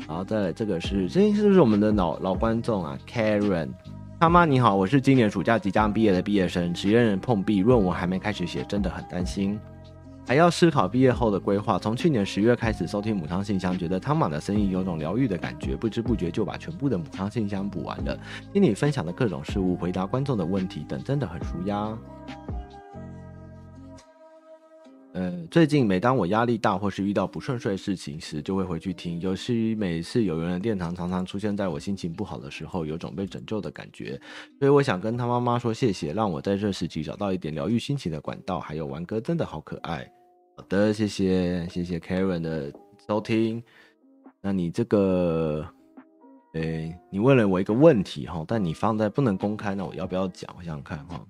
[0.08, 3.70] 好，再来这个是，这是不是我们的老老观众啊？Karen，
[4.20, 9.60] 他妈你好，我是今年暑假即将毕业的毕业生，职业人碰壁，论文还没开始写，真的很担心，
[10.28, 11.80] 还要思考毕业后的规划。
[11.80, 18.18] 从去年十月开始收听母汤信箱，觉得汤玛的声音有种疗愈的感觉，不知不觉就把全部的母汤信箱补完了。
[18.54, 21.98] 听你分享的各种事物，回答观众的问题等，真的很舒压。
[25.16, 29.18] 呃，最近每当我压力大或是遇到不顺遂的事情时，就会回去听。
[29.22, 34.20] 尤其每次有缘的殿堂常常出现在我心情不好的时候，有种被拯救的感觉。
[34.60, 38.60] 所以我想跟他妈妈说谢谢，让我在这时期找到一点疗愈心情的管道。
[38.60, 40.06] 还有玩歌真的好可爱。
[40.58, 42.74] 好的，谢谢谢谢 Karen 的
[43.08, 43.64] 收听。
[44.42, 45.66] 那你这个，
[46.56, 50.54] 诶，你问了我一个问题哈，但你放在不能公开，那我要不要讲？
[50.58, 51.26] 我想想看哈。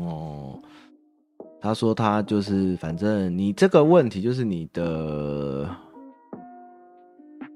[0.00, 0.58] 哦，
[1.60, 5.68] 他说他就是，反正你这个问题就是你的，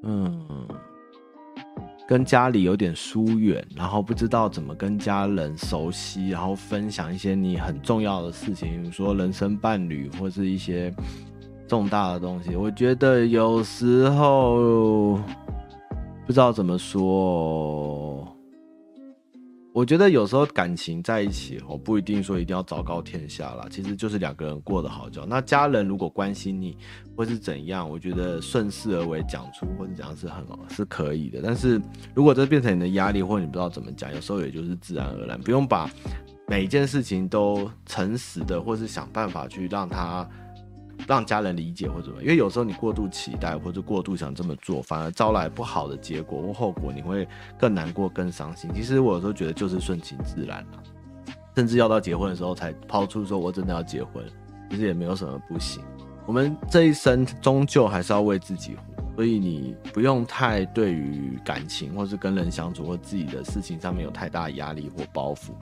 [0.02, 0.66] 嗯，
[2.06, 10.94] 跟家里有点疏远，然后不知道怎么跟家人熟悉，然后分享一些你很重要的事情，比如说人生伴侣或是一些
[11.66, 12.56] 重大的东西。
[12.56, 15.18] 我觉得有时候
[16.26, 18.26] 不知道怎么说。
[19.78, 25.26] 我觉得有时候感情在一起哦，不一定说一定要昭告天下啦，其实就是两个人过得好就好。
[25.28, 26.76] 那家人如果关心你
[27.16, 31.40] 或是怎样，我觉得顺势而为讲出或者怎样是很，是可以的。
[31.44, 31.80] 但是
[32.12, 35.88] 如果这变成你的压力，或者你不知道怎么讲，有时候也就是自然而然，不用把
[36.48, 40.28] 每一件事情都诚实的，或是想办法去让他。
[41.06, 47.26] 让家人理解或者什么，因为有时候你过度期待或者过度想这么做，反而招来不好的结果或后果，你会
[47.58, 48.70] 更难过、更伤心。
[48.74, 50.82] 其实我有时候觉得就是顺其自然了，
[51.54, 54.24] 甚至要到结婚的时候才抛出说“我真的要结婚”，
[54.70, 55.82] 其实也没有什么不行。
[56.26, 65.52] 我们这一生终究还是要为自己活，所以你不用太对于感情或是跟人相处或自己的事情上面有太大压力或包袱，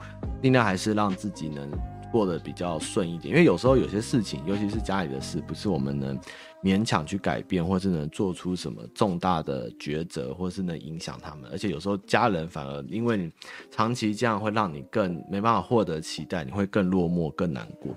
[0.41, 1.69] 尽量还是让自己能。
[2.11, 6.19] 过得比较顺一点，因为有时候有些事情，尤其是家里的事，不是我们能
[6.63, 11.49] 勉强去改变，或是能做出什么重大的抉择，或是能影响他们。
[11.51, 13.31] 而且有时候家人反而因为你
[13.69, 17.93] 长期这样，会让你更没办法获得期待，你会更落寞、更难过。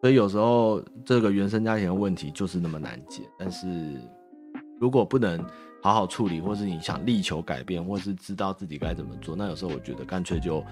[0.00, 3.22] 所以有时候这个原生家庭的问题就是那么难解。
[3.38, 4.00] 但是
[4.80, 5.44] 如果不能
[5.82, 10.64] 好好处理，或是你想力求改变，或是知道自己该怎么做，那有时候我觉得干脆就。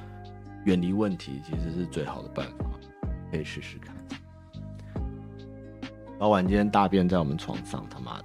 [0.66, 2.66] 远离问题其实是最好的办法，
[3.30, 3.94] 可以试试看。
[6.18, 8.24] 老板今天大便在我们床上，他妈的，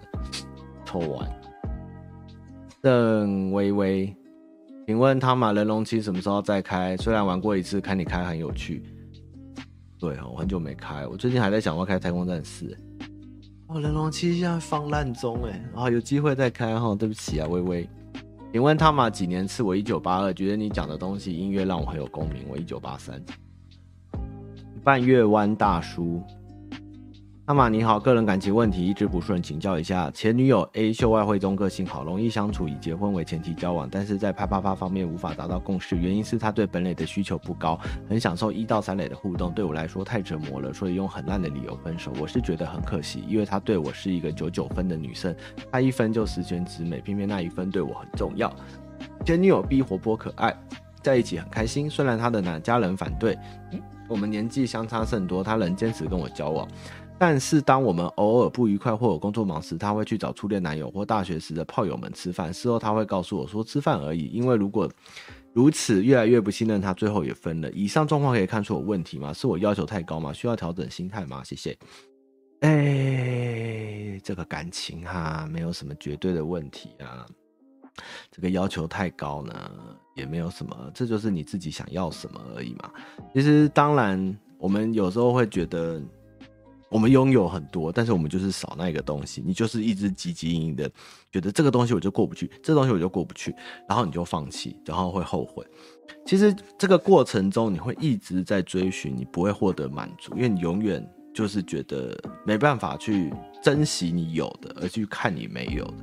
[0.84, 1.32] 臭完。
[2.82, 4.16] 邓微微，
[4.88, 6.98] 请问汤玛人龙七什么时候再开？
[6.98, 8.84] 虽然玩过一次，看你开很有趣。
[10.00, 12.76] 对哦，我很久没开，我最近还在想要开太空战士。
[13.68, 16.96] 哦，人龙七现在放烂中哎，啊有机会再开哈。
[16.96, 17.88] 对不起啊，微微。
[18.54, 19.64] 你问他嘛几年次？
[19.64, 22.44] 我一九八二，觉得你讲的东西音乐让我很有共鸣。
[22.50, 23.24] 我一九八三，
[24.84, 26.22] 半月湾大叔。
[27.48, 30.12] 汤玛你好，个人感情问题一直不顺，请教一下。
[30.12, 37.78] 前女友 A 秀外慧中，个性好，容易相处，以结婚为前提交往，但是在啪啪啪方面无法达到共识，原因是她对本垒的需求不高，
[38.08, 42.14] 很享受一到三垒的互动，对我来说太折磨了，所以用很烂的理由分手。
[42.22, 45.36] 我是觉得很可惜，因为她对我是一个九九分的女生，
[45.72, 48.54] 她一分就十全十美，偏偏那一分对我很重要。
[49.26, 50.56] 前女友 B 活泼可爱，
[51.02, 53.36] 在一起很开心，虽然她的男家人反对，
[54.08, 56.68] 我们年纪相差甚多，她仍坚持跟我交往。
[57.22, 62.52] 但是当我们偶尔不愉快或有工作忙时，他会去找初恋男友或大学时的炮友们吃饭。
[62.52, 64.92] 事后他会告诉我说吃饭而已，因为如果
[65.54, 67.70] 如此越来越不信任他，最后也分了。
[67.74, 69.32] 以上状况可以看出有问题吗？
[69.32, 70.34] 是我要求太高吗？
[70.34, 71.44] 需要调整心态吗？
[71.44, 71.78] 谢谢。
[72.62, 77.24] 哎、这个感情哈，没有什么绝对的问题啊。
[78.32, 79.54] 这个要求太高呢，
[80.16, 82.90] 也没有什么，这就是你自己想要什么而已嘛。
[83.32, 86.02] 其实当然，我们有时候会觉得。
[86.92, 89.42] 我们拥有很多，但是我们就是少那个东西。
[89.44, 90.92] 你就是一直汲汲营营的，
[91.32, 93.56] 觉得这个东西我就过不去，这东西我就过不去，
[93.88, 95.66] 然后你就放弃，然后会后悔。
[96.26, 101.02] 其实这个过程中，你会一直在追寻，你不会获得满足，因为你永远
[101.34, 102.14] 就是觉得
[102.46, 105.94] 没办法去珍惜你有的，而去看你没有的。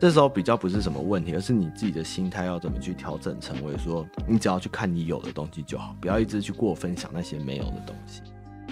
[0.00, 8.22] 这时候比较不是什么问题，而是你自己的心态要怎么去调整，成为说你只要去看你有的东西就好，不要一直去过分享那些没有的东西。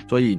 [0.08, 0.38] 所以。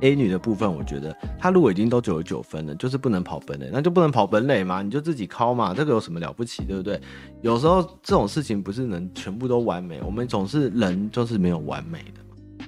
[0.00, 7.00] A 女的部分，我觉得她如果已经都九十九分了，就是不能跑本垒，那就不能跑本垒嘛，你就自己考嘛，这个有什么了不起，对不对？
[7.42, 12.20] 有时候这种事情不是能全部都完美，我们总是人就是没有完美的。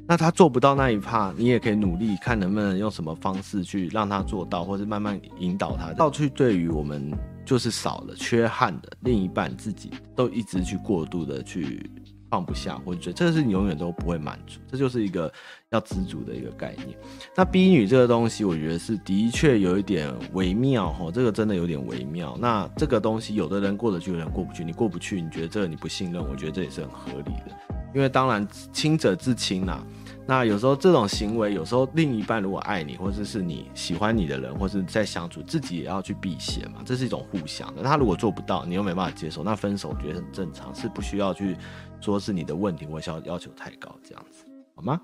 [0.06, 5.92] 那他做不到那一趴，你也可以努力看能不能用什么方式去让他做到，或是慢慢引导他。
[5.92, 7.12] 到去对于我们
[7.44, 11.88] 就是少了缺憾的另一半，自己都一直去过度的去。
[12.30, 15.30] 放不下，或者觉得这个是你永远都不会满足，这就是一个
[15.70, 16.96] 要知足的一个概念。
[17.36, 22.38] 那 B 女这个东西，我觉得是的确有一点微妙哈，这个真的有点微妙。
[22.40, 24.64] 那这个东西，有的人过得去，有人过不去。
[24.64, 27.56] 你过不去，你觉得这个你不信任，我觉得这也是很合理的。
[27.92, 29.84] 因为当然清者自清啦。
[30.24, 37.82] 那有时候这种行为，有时候另一半如果爱你，或者是你喜欢你的人，或者在相处，自己也要去避嫌嘛，这是一种互相的。
[37.82, 41.56] 他如果做不到，你又没办法接受，那分手我觉得很正常，是不需要去
[42.00, 45.00] 说是你的问题，我想要要求太高这样子，好吗？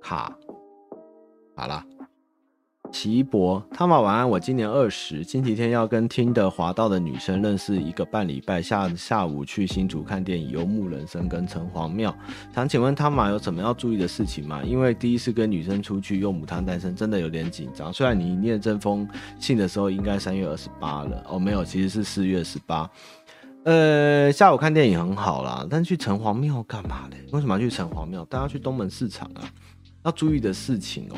[0.00, 0.38] 卡，
[1.56, 1.93] 好了。
[2.94, 4.30] 齐博，汤玛晚安。
[4.30, 12.14] 我今年二十，星期天要跟听的滑道的女生认识一个半礼拜，下下午去新竹看电影《游牧人生》跟城隍庙。
[12.54, 14.62] 想请问汤玛有什么要注意的事情吗？
[14.62, 17.92] 因为第一次跟女生出去用母汤单身，真的有点紧张。
[17.92, 19.06] 虽然你念这封
[19.40, 22.88] 信的时候应该三月二十八了，哦，没有，其实是四月十八。
[23.64, 27.16] 呃，下午看电影很好啦，但去城隍庙干嘛嘞？
[27.32, 28.24] 为什么要去城隍庙？
[28.26, 29.42] 大家去东门市场啊，
[30.04, 31.16] 要注意的事情哦。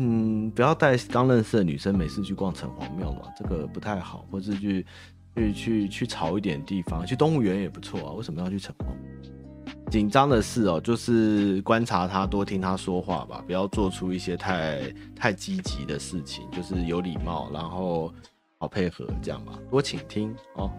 [0.00, 4.24] 嗯，不要带刚认识的女生每次去逛城隍庙嘛，这个不太好。
[4.30, 4.86] 或是去
[5.34, 8.12] 去去去潮一点地方，去动物园也不错啊。
[8.12, 9.90] 为什么要去城隍？
[9.90, 14.78] 紧张的事哦，就是观察他，多听他说话吧，不要做出一些太
[15.16, 18.14] 太积极的事情，就是有礼貌，然后
[18.58, 20.70] 好配合这样吧，多倾听哦，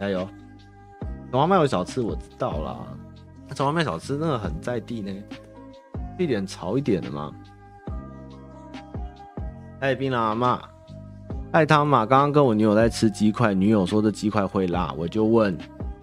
[0.00, 0.26] 加油。
[1.30, 5.12] 城隍庙有小吃我知道啦，城隍庙小吃那个很在地呢，
[6.16, 7.30] 地点潮一点的嘛。
[9.80, 10.60] 爱槟榔阿妈，
[11.52, 15.56] 爱汤玛，刚刚跟我女友在吃鸡块，女友说这鸡块会辣，我就问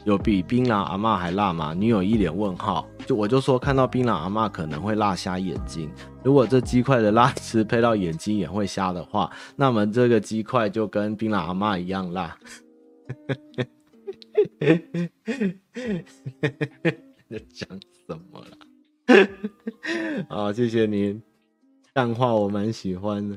[0.05, 1.73] 有比槟榔阿妈还辣吗？
[1.73, 5.91] 女友一脸问号，就我就说看到槟榔阿妈可能会辣瞎眼睛，
[6.23, 12.37] 如果这鸡块的辣汁配到眼睛也会瞎的话，那么这个鸡块就跟槟榔阿妈一样辣。
[17.29, 17.67] 在讲
[18.07, 19.27] 什么了？
[20.29, 21.21] 好，谢谢您，
[21.91, 23.35] 淡化我蛮喜欢的。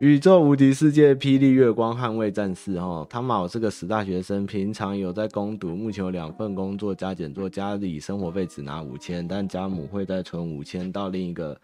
[0.00, 11.58] 宇宙无敌世界霹雳月光捍卫战士哦，汤玛，我是个死大学生，平常有在攻读，目前有两份工作加减做，家里生活费只拿五千，但家母会再存五千到另一个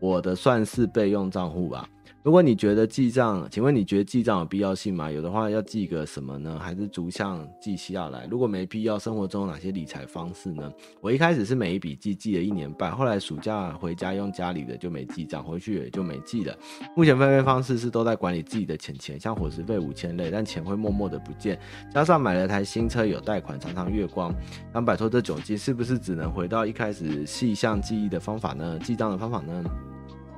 [0.00, 1.88] 我的算是备用账户吧。
[2.28, 5.10] 如果你觉得记账，请问你觉得记账有必要性吗？
[5.10, 6.58] 有的话要记个什么呢？
[6.60, 8.28] 还是逐项记下来？
[8.30, 10.70] 如果没必要，生活中有哪些理财方式呢？
[11.00, 16.54] 我一开始是每一笔记，记了一年半，后来暑假回家用家里的就没记账，回去也就没记了。
[16.94, 21.58] 目前分配方式是都在管理自己的钱钱，像伙食费五千类，但钱会默默的不见。
[21.94, 24.30] 加上买了台新车，有贷款，常常月光，
[24.74, 28.78] 想摆脱这窘境，是不是只能回到一开始细项记忆的方法呢？
[28.80, 29.64] 记账的方法呢？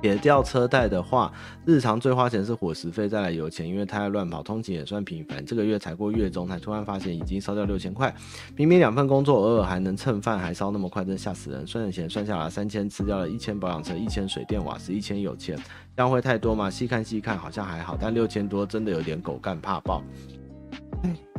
[0.01, 1.31] 撇掉车贷的话，
[1.63, 5.45] 日常最花钱是伙食费，再来油钱，因为太乱跑，通勤也算频繁。
[5.45, 8.13] 这个月才过月中，才突然发现已经烧掉六千块。
[8.57, 11.65] 明明两份工作，偶尔还能蹭饭，还烧那么快，真吓死人！
[11.67, 15.55] 算了钱算下来三千，吃掉了一千保养车，一千水电瓦斯，一千有钱，
[15.95, 16.67] 这样会太多吗？
[16.67, 20.03] 细看细看好像还好，但六千多真的有点狗干怕爆。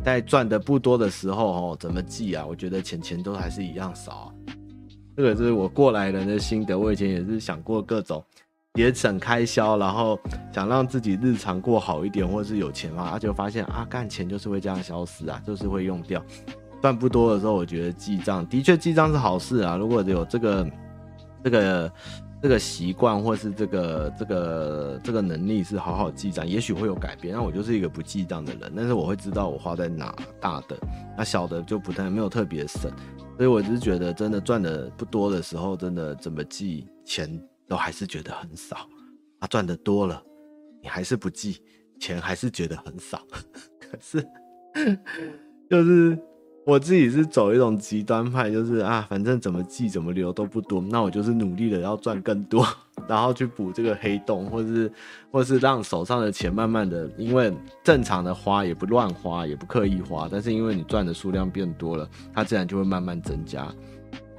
[0.05, 2.47] 在赚的不多的时候哦，怎么记啊？
[2.47, 4.33] 我觉得钱钱都还是一样少。
[5.15, 8.25] 这个是我过来人的心得，我以前也是想过各种。
[8.75, 10.18] 节省开销，然后
[10.51, 16.25] 想让自己日常过好一点，或者是有钱嘛，啊，就发现啊，干钱就是会这样消失啊，就是会用掉。
[16.81, 19.77] 赚不多的时候，我觉得记账的确记账是好事啊。
[19.77, 20.66] 如果有这个
[21.45, 21.93] 这个
[22.41, 27.35] 这个习惯或是这个这个这个能力是好好记账，也许会有改变。
[27.35, 30.77] 那我就是一个不记账的人，但是我会知道我花在哪大的，
[31.14, 32.91] 那小的就不太没有特别省。
[33.37, 37.39] 所以我只是觉得，真的赚的不多的时候，真的怎么记钱
[37.73, 38.87] 都还是觉得很少。
[39.39, 40.23] 啊，赚的多了，
[40.83, 41.62] 你还是不记，
[41.99, 43.18] 钱还是觉得很少。
[43.81, 44.23] 可是，
[45.70, 46.18] 就是。
[46.64, 52.64] 我自己是走一种极端派，就是啊，反正怎么记怎么留都不多，那我就是努力的要赚更多，
[53.09, 54.93] 然后去补这个黑洞，或是
[55.33, 57.53] 或是让手上的钱慢慢的，因为
[57.83, 63.66] 正常的花也不乱花，也不刻意花，但是因为你赚的数量变多了，它自然就会慢慢增加，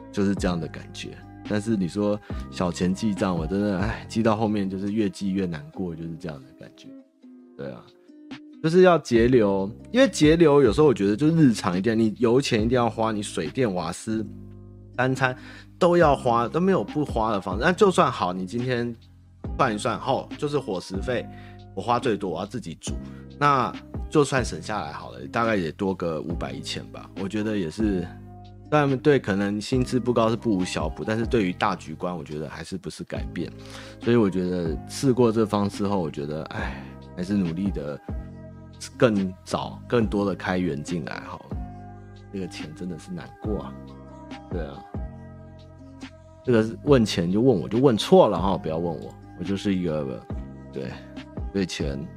[0.09, 1.17] 就是这样的感觉。
[1.49, 2.19] 但是你说
[2.51, 6.87] 小钱记账，我真的哎，记到后面就是越记越难过，就是这样的感觉。
[7.57, 7.83] 对啊。
[8.61, 14.25] 就是要节流，因为节流有时候我觉得就日常一点，你油钱一定要花，你水电瓦斯、
[14.95, 15.37] 三餐
[15.77, 17.61] 都要花，都没有不花的方式。
[17.61, 18.95] 那就算好，你今天
[19.57, 21.27] 算一算，后就是伙食费，
[21.75, 22.93] 我花最多，我要自己煮，
[23.37, 23.69] 那
[24.09, 27.09] 就算省下来好了，大概也多个五百一千吧。
[27.21, 28.07] 我觉得也是，
[28.69, 33.51] 但对，可能薪资不高是不无小补，但是对于大局观，我觉得还是不是改变。
[34.01, 36.83] 所以我觉得试过这方式后，我觉得哎，
[37.15, 37.99] 还是努力的。
[38.97, 41.57] 更早、更多的开源进来，好了，
[42.33, 43.73] 这个钱真的是难过啊。
[44.51, 44.83] 对啊，
[46.43, 50.21] 这个问钱就问我就问错了哈，不要问我，我就是一个
[50.73, 50.91] 对
[51.53, 52.07] 对钱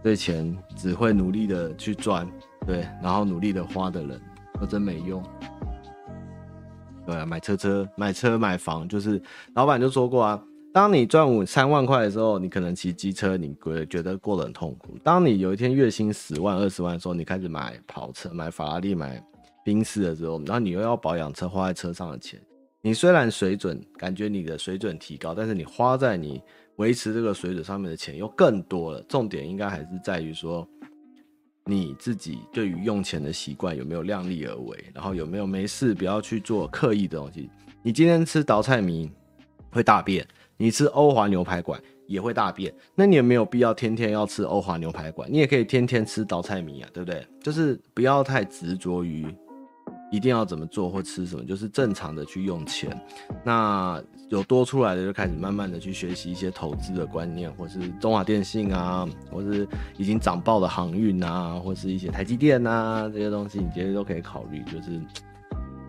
[0.00, 2.24] 对钱只会努力的去赚，
[2.64, 4.20] 对，然后努力的花的人，
[4.60, 5.20] 我真没用。
[7.04, 9.20] 对啊，买车车买车买房，就是
[9.54, 10.42] 老板就说过啊。
[10.72, 14.96] 当你赚五三万块的时候，你可能骑机车，你会觉得过得很痛苦。
[15.02, 19.22] 当你有一天月薪十万、二十万的时候，你开始买跑车、买法拉利、买
[19.62, 22.40] 宾士的时候，然后你又要保养车，花在车上的钱，
[22.80, 26.40] 你虽然水准感觉你的水准提高，但是你花在你
[26.76, 29.02] 维持这个水准上面的钱又更多了。
[29.02, 30.66] 重点应该还是在于说，
[31.64, 37.48] 你自己对于用钱的习惯有没有量力而为，然后有没有没事不要去做刻意的东西。
[37.82, 39.10] 你今天吃倒菜米
[39.70, 40.26] 会大便。
[40.58, 47.26] 你吃欧华牛排馆也会大便，那你也没有必要天天要吃欧华牛排馆，你也可以天天吃倒菜米啊，对不对？
[47.42, 49.26] 就是不要太执着于
[50.12, 52.96] 一定要怎么做或吃什么，就是正常的去用钱。
[53.44, 54.00] 那
[54.32, 59.68] 有多出来的就开始慢慢的去学习一些投资的观念，或是中华电信啊，或是
[59.98, 64.98] 已经涨爆的航运啊，或是一些台积电啊这些东西，你觉得都可以考虑，就是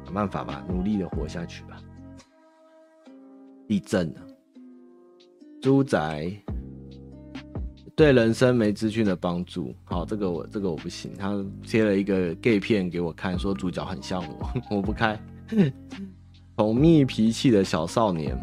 [0.04, 1.82] 想办法吧，努力的活下去吧。
[3.66, 4.20] 地震啊。
[5.62, 6.30] 猪仔
[7.96, 11.14] 对人生没资讯的帮助，好，这个我这个我不行。
[11.18, 15.18] 他贴了一个 gay 片给我看，说主角很像我， 我不开。
[16.56, 18.38] 宠溺脾气的小少年，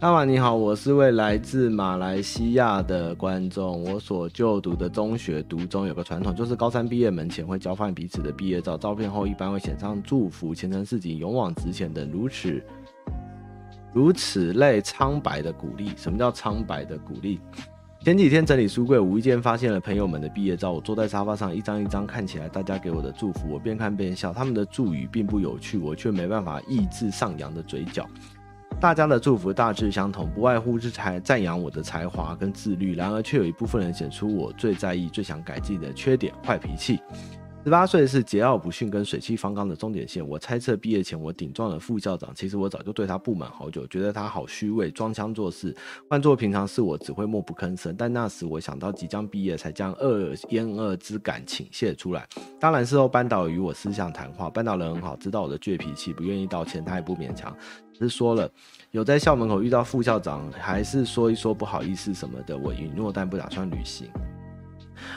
[0.00, 3.84] 大马你好，我是位来自马来西亚的观众。
[3.84, 12.60] 我所就读的中学读中有个传统，就是高三毕业门前会交换彼此的毕业照，照片后一般会写上祝福、前程似锦、勇往直前等如此。
[13.92, 17.38] 如此类苍白的鼓励，什么叫苍白的鼓励？
[18.04, 20.72] 前几天整理书柜，无意间发现了朋友们的毕业照。
[20.72, 24.32] 我坐在沙发上，一张一张看起来，大家给我的祝福，我边看边笑。
[24.32, 28.04] 他们的祝语并不有趣，我却没办法抑制上扬的嘴角。
[28.80, 32.96] 大家的祝福大致相同，不外乎是才赞扬我的才华跟自律。
[32.96, 36.98] 然而，却有一部分人显出我最在意、最想改进的缺点——坏脾气。
[37.64, 40.26] 十八岁是桀骜不驯跟水气方刚的终点线。
[40.26, 45.72] 我猜测毕业前我顶撞了副校长，其实我早就对他不满好久，觉得他好虚伪，装腔作势。
[46.10, 52.26] 换做平常是我只会默不吭声，但那时我想到即将毕业，才将恶厌恶之感倾泻出来。
[52.58, 57.56] 当然事后班导与我私下谈话，班导人很好，知道我的倔脾气，不愿意道歉，他也不勉强，
[57.92, 58.50] 只是说了
[58.90, 62.58] 有在校门口遇到副校长，还是说一说不好意思什么的。
[62.58, 64.08] 我允诺，但不打算履行。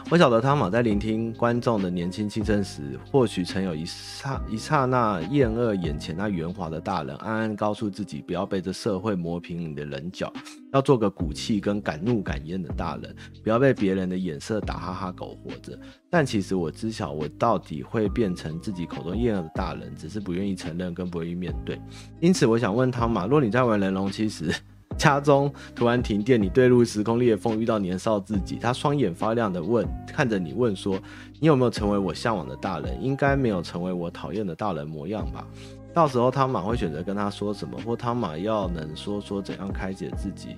[0.09, 10.31] 我晓得汤玛在聆听观众的年轻轻声时，或许曾有一刹一刹那厌恶眼前那圆滑的大人，暗暗告诉自己不要被这社会磨平你的棱角，
[10.73, 15.77] 要做个骨气跟敢怒敢言的大人，不要被别人的眼色打哈哈苟活着。
[16.09, 21.79] 但其实我知晓，我到底会变成自己口中厌恶的大人，只是不愿意承认跟不愿意面对。
[22.21, 24.53] 因此，我想问汤玛，若你在玩人龙七时，
[24.97, 30.99] 家中突然停电，你对入时空裂缝，遇到年少自己，他双眼发亮的问，看着你问说
[31.39, 33.01] ：“你有没有成为我向往的大人？
[33.03, 35.45] 应该没有成为我讨厌的大人模样吧？”
[35.93, 40.57] 到时候汤玛会选择跟他说什么，或汤玛要能说说怎样开解自己，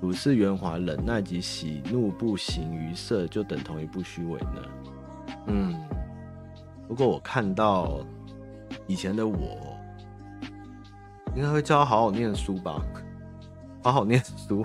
[0.00, 4.62] 处事圆滑、忍耐及喜怒不形于色，就等同于不虚伪呢？
[5.48, 5.74] 嗯，
[6.88, 8.00] 如果我看到
[8.86, 9.76] 以前的我，
[11.36, 12.82] 应该会叫他好好念书吧。
[13.88, 14.62] 好好念书，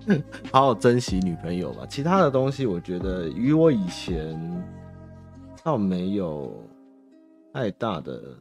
[0.52, 1.86] 好好珍惜女朋友吧。
[1.88, 4.38] 其他的东西，我觉得与我以前
[5.64, 6.62] 倒没有
[7.54, 8.36] 太大的。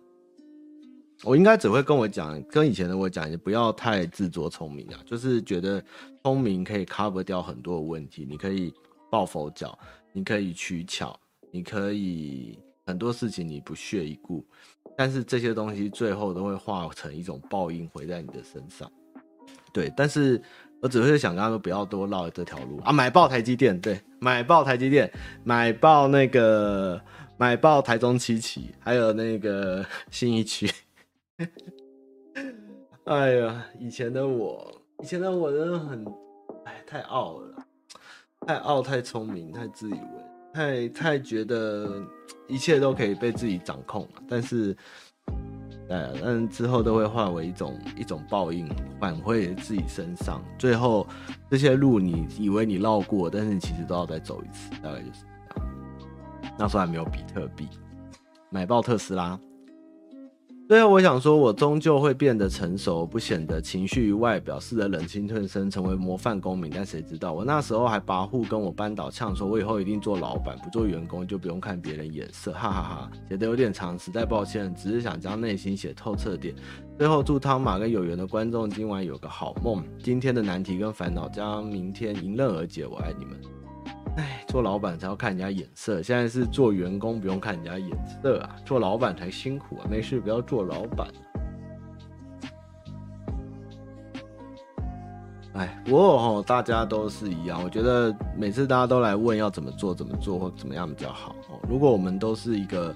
[1.23, 4.99] 我应该只会跟我讲，跟以前的我讲，也不要太自作聪明啊。
[5.05, 5.81] 就是觉得
[6.21, 8.73] 聪明可以 cover 掉很多问题，你可以
[9.09, 9.79] 抱佛脚，
[10.11, 11.17] 你可以取巧，
[11.49, 14.45] 你可以很多事情你不屑一顾，
[14.97, 18.91] 但是这些东西最后都会化成一种报应回在你的身上。
[19.75, 20.41] 对，但是
[20.81, 25.11] 我只会想跟他说不要多绕这条路啊，买爆台积电，对，买爆台积电，
[25.43, 27.01] 买爆那个
[27.35, 30.71] 买爆台中七期，还有那个 新一区。
[33.03, 36.05] 哎呀，以前的我，以前的我真的很，
[36.63, 37.65] 哎，太傲了，
[38.47, 39.99] 太傲，太聪明，太自以为，
[40.53, 42.01] 太太觉得
[42.47, 44.23] 一切都可以被自己掌控了。
[44.29, 44.73] 但是，
[45.87, 48.67] 呃，但之后都会化为一种一种报应，
[48.99, 50.41] 返回自己身上。
[50.57, 51.05] 最后，
[51.49, 56.55] 这些路你以为你绕过，但是你其实都要再走一次，大概就是这样。
[56.57, 57.67] 那时候还没有比特币，
[58.49, 59.39] 买爆特斯拉。
[60.67, 66.71] 最后，我想说，我终究会变得成熟，不显得情绪于外表，试着忍气吞声，成为模范公民。
[66.73, 73.11] 但谁知道，我那时候还跋扈，跟我班导呛说，我以后一定做老板，不做员工，就不用看别人眼色，哈哈哈。
[73.29, 76.55] 写得有点长，实在抱歉，只是想将内心写透彻点。
[76.97, 79.83] 最后，祝汤马跟有缘的观众今晚有个好梦。
[80.01, 82.87] 今天的难题跟烦恼将明天迎刃而解。
[82.87, 83.39] 我爱你们。
[84.17, 87.89] 哎，做老板才要看人家眼色，现在是做员工不用看人家眼
[88.21, 91.07] 色啊，做老板才辛苦啊，没事不要做老板。
[95.53, 101.35] 哎，不过吼，大家都是一样，我觉得每次大家都来问要怎么做、怎么做或怎么样比较好。
[101.67, 102.95] 如果我们都是一个。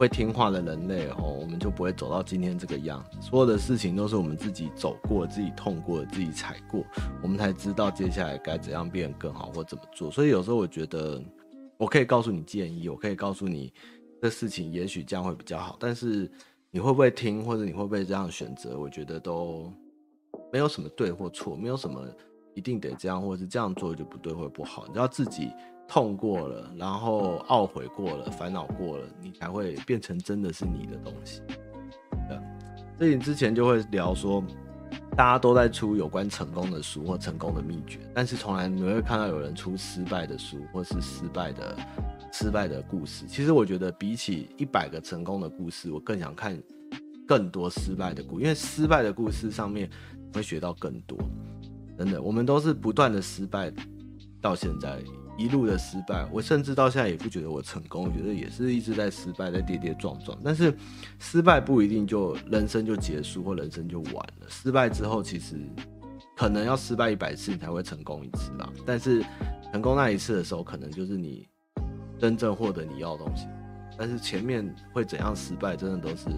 [0.00, 3.04] 会听话的人类哦，我们就不会走到今天这个样。
[3.20, 6.82] 所有的事情都是我们自己走过、自己痛过、自己踩过，
[7.22, 10.10] 我们才知道接下来该怎样变更好或怎么做。
[10.10, 11.22] 所以有时候我觉得，
[11.76, 13.70] 我可以告诉你建议，我可以告诉你
[14.22, 16.32] 这事情也许这样会比较好，但是
[16.70, 19.70] 你会不会听，或者你会不会这样选择，我觉得都
[20.50, 22.02] 没有什么对或错，没有什么
[22.54, 25.50] 一定得这样，或者是这样做就不对或不好，你要自己。
[25.90, 31.42] 痛过了，然后懊悔过了，烦恼过了，你才会变成真的是你的东西。
[32.28, 32.38] 对，
[32.96, 34.40] 所以之前就会聊说，
[35.16, 41.76] 大家都在出有关成功的书或成功的秘诀，但是从来没会看到有人出失败的书或是失败的
[42.32, 43.26] 失败的故事。
[43.26, 46.56] 其实我觉得比起一百个成功的故事，我更想看
[47.26, 49.90] 更多失败的故事，因为失败的故事上面
[50.32, 51.18] 会学到更多。
[51.98, 53.72] 真的，我们都是不断的失败
[54.40, 55.02] 到现在。
[55.40, 60.38] 一路的失败，我甚至到现在也不觉得我成功，我觉得也是一直在失败，在跌跌撞撞。
[60.44, 60.76] 但是
[61.18, 64.46] 失败不一定就人生就结束或人生就完了。
[64.48, 65.56] 失败之后，其实
[66.36, 68.70] 可能要失败一百次你才会成功一次吧。
[68.84, 69.24] 但是
[69.72, 71.48] 成功那一次的时候，可能就是你
[72.18, 73.46] 真正获得你要的东西。
[73.96, 76.28] 但是前面会怎样失败，真的都是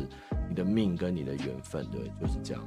[0.49, 2.65] 你的命跟你的缘分，对，就是这样。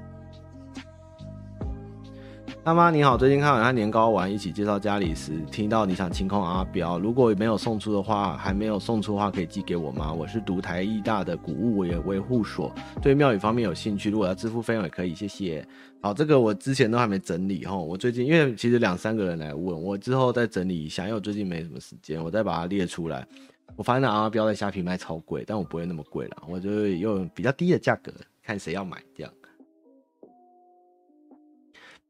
[2.66, 10.14] 大妈你好，最近看完他年糕丸一起介绍家里时，听到你想清空阿标，如果没有送出的话，还没有送出的话，可以寄给我吗？
[10.14, 15.68] 我是读台艺大的古物维维护所，对庙宇方面有兴趣，如果要支付费用也可以，谢谢。
[16.02, 23.28] 好，这个我之前都还没整理哈，我最近因为其实两三个人来问我，之后再整理一下，因为我最近没什么时间，我再把它列出来。
[23.76, 28.10] 我发现阿标在虾皮卖超贵，但我不会那么贵了，我就用比较低的价格，
[28.42, 29.34] 看谁要买这样。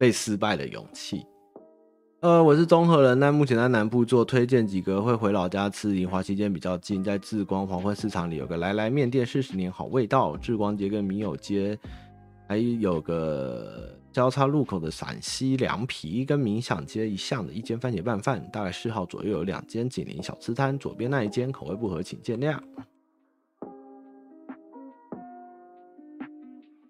[0.04, 1.26] 被失败的勇气。
[2.20, 10.36] 呃，我是中和人，但目前在南部做，推荐几个会回老家吃，离华期间比较近，在志光黄昏市场里有个来来面店，四十年好味道。
[10.36, 11.80] 志光街跟民友街，
[12.50, 22.60] 还有个交叉路口的陕西凉皮，跟冥想街一巷的一间番茄拌饭，大概四号左右有两间紧邻小吃摊，左边那一间口味不合，请见谅。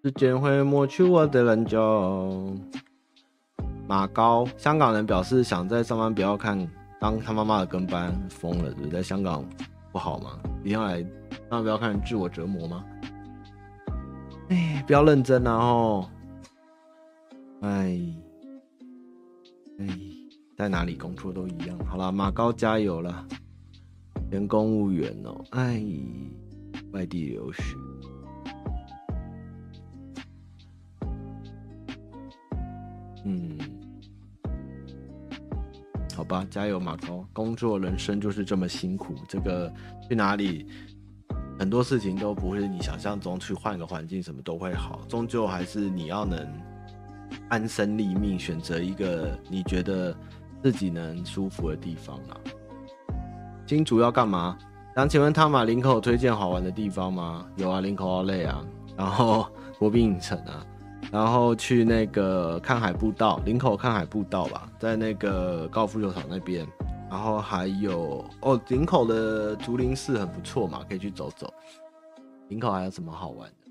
[0.02, 1.78] 时间会抹去我的棱角。
[3.86, 6.58] 马高，香港人表示想在上班不要看
[7.00, 9.44] 当他妈妈的跟班，疯了，对，在香港
[9.92, 10.38] 不好吗？
[10.62, 12.84] 一定要来上班不要看自我折磨吗？
[14.48, 16.10] 哎，不要认真啊哦！
[17.60, 17.98] 哎
[19.78, 19.86] 哎，
[20.56, 21.78] 在哪里工作都一样。
[21.86, 23.26] 好了，马高加油了，
[24.30, 25.82] 连公务员哦，哎，
[26.92, 27.62] 外地留学。
[36.24, 37.22] 好吧，加油马高！
[37.34, 39.70] 工作人生就是这么辛苦，这个
[40.08, 40.66] 去哪里
[41.58, 46.48] 很多事情都不会你想象中去换个环境什么都会好，终究还是你要能
[47.50, 50.16] 安身立命，选择一个你觉得
[50.62, 52.40] 自己能舒服的地方啊。
[53.66, 54.56] 金主要干嘛？
[54.96, 57.46] 想请问汤马林口推荐好玩的地方吗？
[57.56, 58.64] 有啊，林口奥莱啊，
[58.96, 59.46] 然后
[59.78, 60.64] 国宾影城啊。
[61.12, 66.66] 然后去那个看海步道，林口看海步道吧，在那个高尔夫球场那边。
[67.10, 71.52] 然后还有哦，林口的竹林寺很不错嘛，可以去走走。
[72.48, 73.70] 林口还有什么好玩的？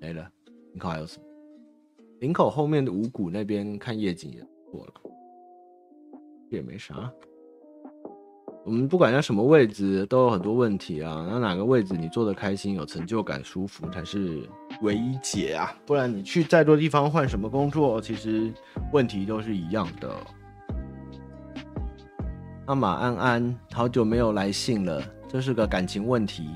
[0.00, 0.28] 没了。
[0.72, 1.24] 林口还有什么？
[2.18, 4.92] 林口后面的五股那边看夜景也不错了，
[6.50, 7.08] 也没啥。
[8.64, 11.26] 我们不管在什么位置，都有很多问题啊。
[11.30, 14.48] 那哪个位置你坐得开心、有成就感、舒服，才是
[14.82, 15.74] 唯一解啊！
[15.86, 18.52] 不然你去再多地方换什么工作，其实
[18.92, 20.14] 问题都是一样的。
[22.66, 26.50] 那马安安好久没有来信了，这是个感情问题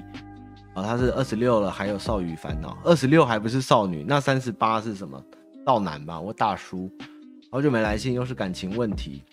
[0.74, 0.82] 啊。
[0.82, 2.76] 他是二十六了，还有少女烦恼。
[2.84, 5.20] 二十六还不是少女，那三十八是什么？
[5.64, 6.20] 少男吧？
[6.20, 6.90] 我大叔，
[7.50, 9.24] 好久没来信，又是感情问题。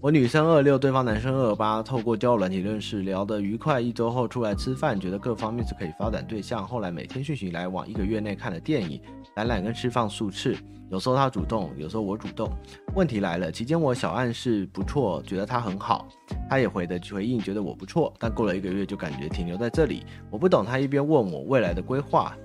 [0.00, 3.80] 我女生二六，对方男生二八，透过交友软体认识，聊得愉快。
[3.80, 6.64] 一周后出来吃饭，觉得各方面是可以发展对象。
[6.64, 9.00] 后来每天讯息来往，一个月内看了电影、
[9.34, 10.56] 展览跟吃饭数次。
[10.88, 12.48] 有时候他主动，有时候我主动。
[12.94, 16.06] 问题来了，期间我小暗示不错，觉得他很好，
[16.48, 18.14] 他也回的回应，觉得我不错。
[18.20, 20.06] 但过了一个月，就感觉停留在这里。
[20.30, 22.36] 我不懂他一边问我未来的规划，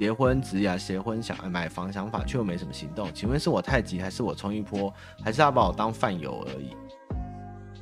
[0.00, 3.08] 结婚、职业、结婚、想买房想法，却又没什么行动。
[3.14, 4.92] 请问是我太急，还是我冲一波，
[5.22, 6.70] 还是他把我当饭友而已？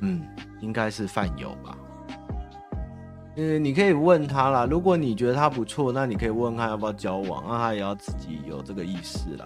[0.01, 0.21] 嗯，
[0.61, 1.77] 应该是饭友吧。
[3.37, 4.65] 嗯，你可以问他啦。
[4.65, 9.45] 如果你觉得他不错，那你可以问他要不要交往，那他也要自己有这个意识啦。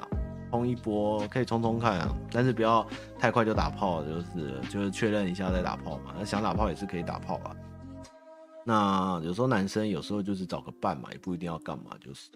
[0.51, 2.85] 冲一波可以冲冲看啊，但是不要
[3.17, 6.13] 太快就打炮，就是就是确认一下再打炮嘛。
[6.17, 7.55] 那想打炮也是可以打炮啊。
[8.65, 12.29] 那有时候男生有时候就是找个伴嘛，也不一定要干嘛，就是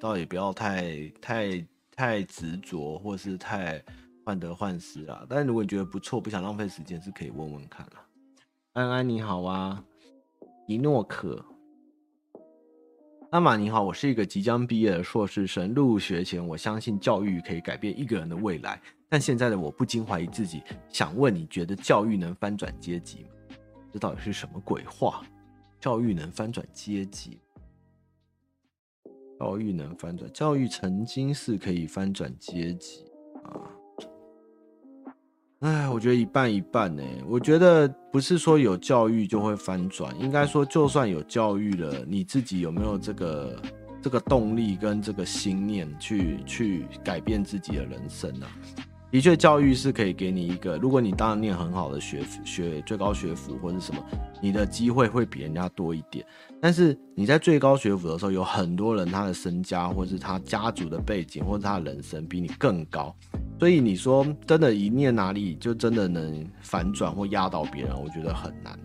[0.00, 3.80] 倒也不要太太太执着，或是太。
[4.24, 5.24] 患得患失啊！
[5.28, 8.06] 但是如果你觉得不错，不想浪费时间，是可以问问看啊。
[8.74, 9.84] 安安你好啊，
[10.66, 11.44] 一诺可，
[13.30, 15.74] 阿玛你好，我是一个即将毕业的硕士生。
[15.74, 20.62] 入学前，我相信教育可以改变一个人的未来，但现在的我不禁怀疑自己。
[20.88, 23.30] 想问你觉得教育能翻转阶级吗？
[23.92, 25.24] 这到底是什么鬼话？
[25.80, 27.40] 教育能翻转阶级？
[29.38, 30.30] 教育能翻转？
[30.32, 33.04] 教育曾经是可以翻转阶级
[33.42, 33.79] 啊。
[35.60, 37.02] 哎，我觉得一半一半呢。
[37.26, 43.62] 我觉得不是说有教育就会翻转，应该说就算有教育了，你自己有没有这个
[44.00, 48.46] 这个动力跟这个心念去去改变自己的人生呢？
[49.10, 54.02] 的确，教育是可以给你一个，如果你当然念很好的学学最高学府或者什么，
[54.40, 56.24] 你的机会会比人家多一点。
[56.58, 63.14] 但是你在最高学府的时候，有很多人他的身家或者是他家族的背景或者他的人生比你更高。
[63.60, 67.94] 所以你说真的，一念哪里就真的能反转或压倒别人？
[68.02, 68.76] 我觉得很难。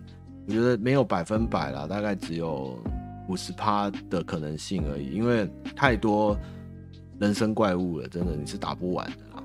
[0.46, 2.78] 我觉得没有百分百啦，大概只有
[3.26, 5.14] 五十趴的可能性而已。
[5.14, 6.38] 因为太多
[7.18, 9.42] 人生怪物了，真的你是打不完的啦。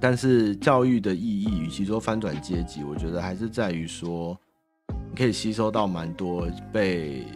[0.00, 4.36] 但是教育的意义，与其说翻转阶级，我觉得还是在于说，
[4.88, 7.28] 你可以吸收到蛮多被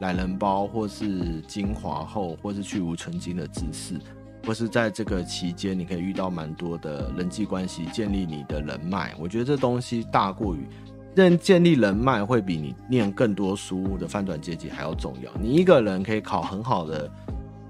[0.00, 4.00] 懒人包或是精华后，或是去无存菁的知识。
[4.46, 9.14] 或是在这个期间，你可以遇到蛮多的人际关系，建立你的人脉。
[9.18, 10.66] 我觉得这东西大过于
[11.14, 15.30] 认建立人脉，会比你念更多书的翻转阶级还要重要。
[15.40, 17.10] 你一个人可以考很好的。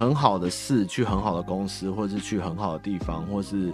[0.01, 3.71] 很好的事，去很好的公司，或是去很好的地方，或是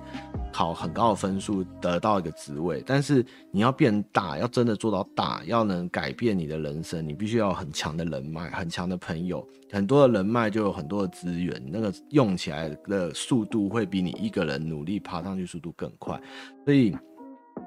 [0.53, 2.83] 考很高的分数，得到一个职位。
[2.85, 16.21] 但是你要变大，要真的做到大，要能改变你的人生，你必须要很强的人脉，很强的朋友，很多的人脉就有很多的资源，那个用起来的速度会比你一个人努力爬上去速度更快。
[16.65, 16.97] 所以。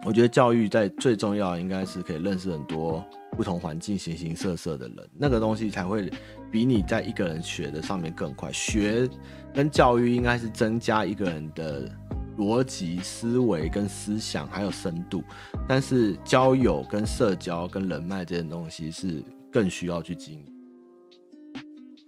[0.05, 6.09] 我觉得教育在最重要应该是可以认识很多不同环境、形形色色的人，那个东西才会
[6.51, 8.51] 比你在一个人学的上面更快。
[8.51, 9.09] 学
[9.53, 11.89] 跟教育应该是增加一个人的
[12.37, 15.23] 逻辑思维跟思想还有深度，
[15.67, 20.45] 但是交友跟社交跟人脉这些东西是更需要去经营。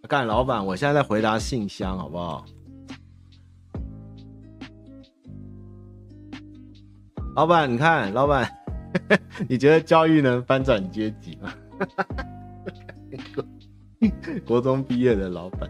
[0.08, 2.46] 干老板，我现在在回答信箱，好不好？
[7.36, 8.50] 老板，你看，老板，
[9.48, 11.54] 你觉得教育能翻转阶级吗？
[14.46, 15.70] 国中毕业的老板，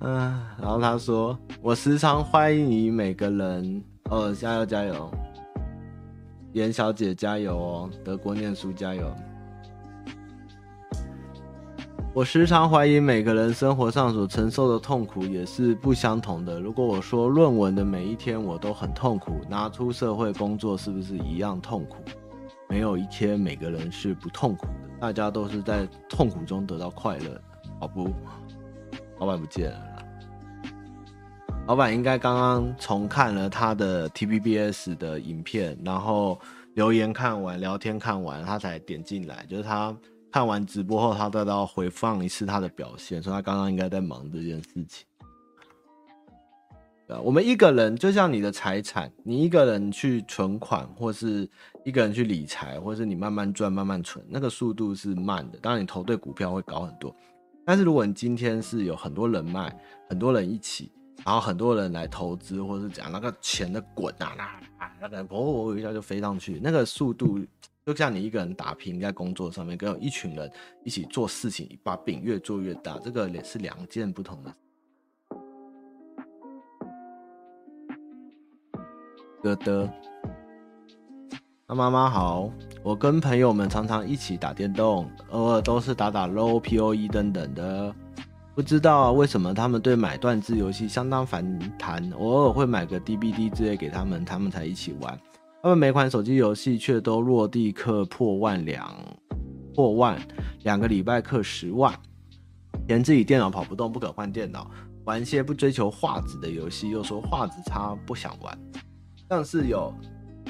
[0.00, 5.10] 嗯，然后他说：“我时常欢迎每个人，哦，加油加油，
[6.52, 9.12] 严小姐加油哦，德国念书加油。”
[12.14, 16.60] 我时常怀疑每个人生活上所承受的痛苦也是不相同的。
[16.60, 21.96] 如果我说论文的每一天我都很痛苦，拿出社会工作是不是一样痛苦？
[22.68, 27.42] 没有一天每个人是不痛苦的，大家都是在痛苦中得到快乐的，
[27.80, 28.12] 好不？
[29.18, 30.04] 老板不见了。
[31.66, 36.38] 老板应该刚刚重看了他的 T B B S 的影片，然后
[36.74, 39.44] 留言看完，聊天看完，他才点进来。
[39.46, 39.94] 就是他
[40.30, 45.06] 看完直播后，他再到回放一次他的表现，所以他刚刚应该在忙这件事情。
[47.22, 51.48] 我们一个人就像你的财产，你一个人去存款，或是
[51.84, 55.58] 一个人去理财，或是你慢慢赚、慢慢存，那个速度是慢的。
[55.58, 57.14] 当然，你投对股票会高很多，
[57.64, 59.74] 但是如果你今天是有很多人脉，
[60.08, 60.90] 很多人一起。
[61.24, 64.60] 然后很多人来投资，或是讲那个钱的滚啊，
[65.00, 67.40] 那那个砰一下就飞上去，那个速度
[67.84, 70.48] 就像你一个人打拼在工作上面，跟有一群人
[70.84, 74.54] 一起做事情，把饼越做越大，这个也是两件不同的。
[79.42, 79.88] 哥的，
[81.66, 82.50] 那妈妈好，
[82.82, 87.94] 我跟朋友们常常一起打电动，偶尔都是打打 Low、POE 等等的。
[88.54, 95.16] 不知道为什么他们对买断制游戏相当反弹，偶尔会买个 DVD 之类给他们，他们才一起玩。
[95.62, 98.92] 他们每款手机游戏却都落地氪破万两，
[99.74, 100.18] 破万
[100.64, 101.94] 两个礼拜氪十万，
[102.88, 104.68] 嫌自己电脑跑不动，不可换电脑，
[105.04, 108.58] 玩些不追求画质的游戏，又说画质差不想玩，
[109.28, 109.94] 像是有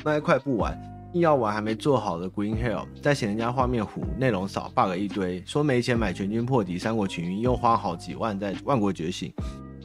[0.05, 0.77] 那一块不玩。
[1.15, 9.33] 硬要玩还没做好的 Green Hell，再嫌人家画面糊、内容少、bug 一堆，说没钱买全军破敌、三国群英，又花好几万在万国觉醒。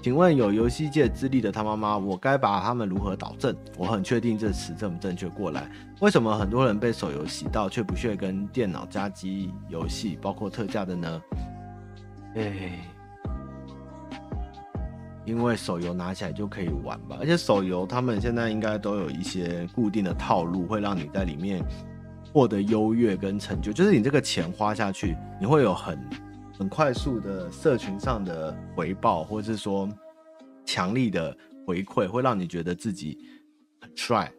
[0.01, 3.55] 请问有游戏界资历的他妈妈，我该把他们如何导正？
[3.77, 5.71] 我很确定这词这么正确过来，
[6.01, 11.21] 为什么很多人被手游洗到，却不屑跟电脑家机游戏，包括特价的呢？
[12.35, 12.92] 哎。
[15.25, 21.63] 因为手游拿起来就可以玩吧，而且手游他们现在应该都有一些固定的套路，会让你在里面
[22.33, 23.71] 获得优越跟成就。
[23.71, 25.97] 就是你这个钱花下去，你会有很
[26.57, 29.87] 很快速的社群上的回报，或者是说
[30.65, 33.17] 强力的回馈，会让你觉得自己
[33.79, 34.31] 很帅。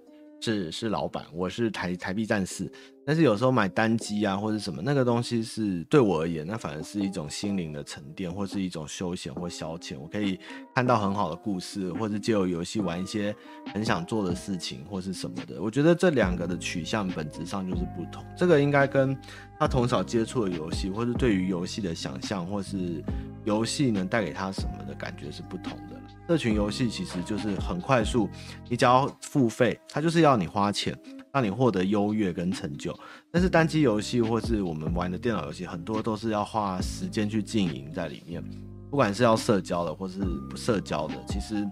[0.44, 2.70] 是是老板，我是台台币战士，
[3.02, 9.98] 但是有时候买单机啊或者什么那个东西是对我而言，那反而是一种心灵的沉淀，或是一种休闲或消遣。
[9.98, 10.38] 我可以
[10.74, 13.34] 看到很好的故事，或者借由游戏玩一些
[13.72, 15.62] 很想做的事情，或是什么的。
[15.62, 18.22] 我觉得这两个的取向本质上就是不同。
[18.36, 19.16] 这个应该跟
[19.58, 23.02] 他从小接触的游戏，或是对于游戏的想象，或是
[23.44, 25.93] 游戏能带给他什么的感觉是不同的。
[26.26, 28.28] 社群游戏其实就是很快速，
[28.68, 30.98] 你只要付费，它就是要你花钱，
[31.30, 32.98] 让你获得优越跟成就。
[33.30, 38.42] 但是单机游戏或是我们玩的电脑游戏，很多都是要花时间去经营在里面，
[38.90, 41.68] 不管是要社交的或是不社交的，其实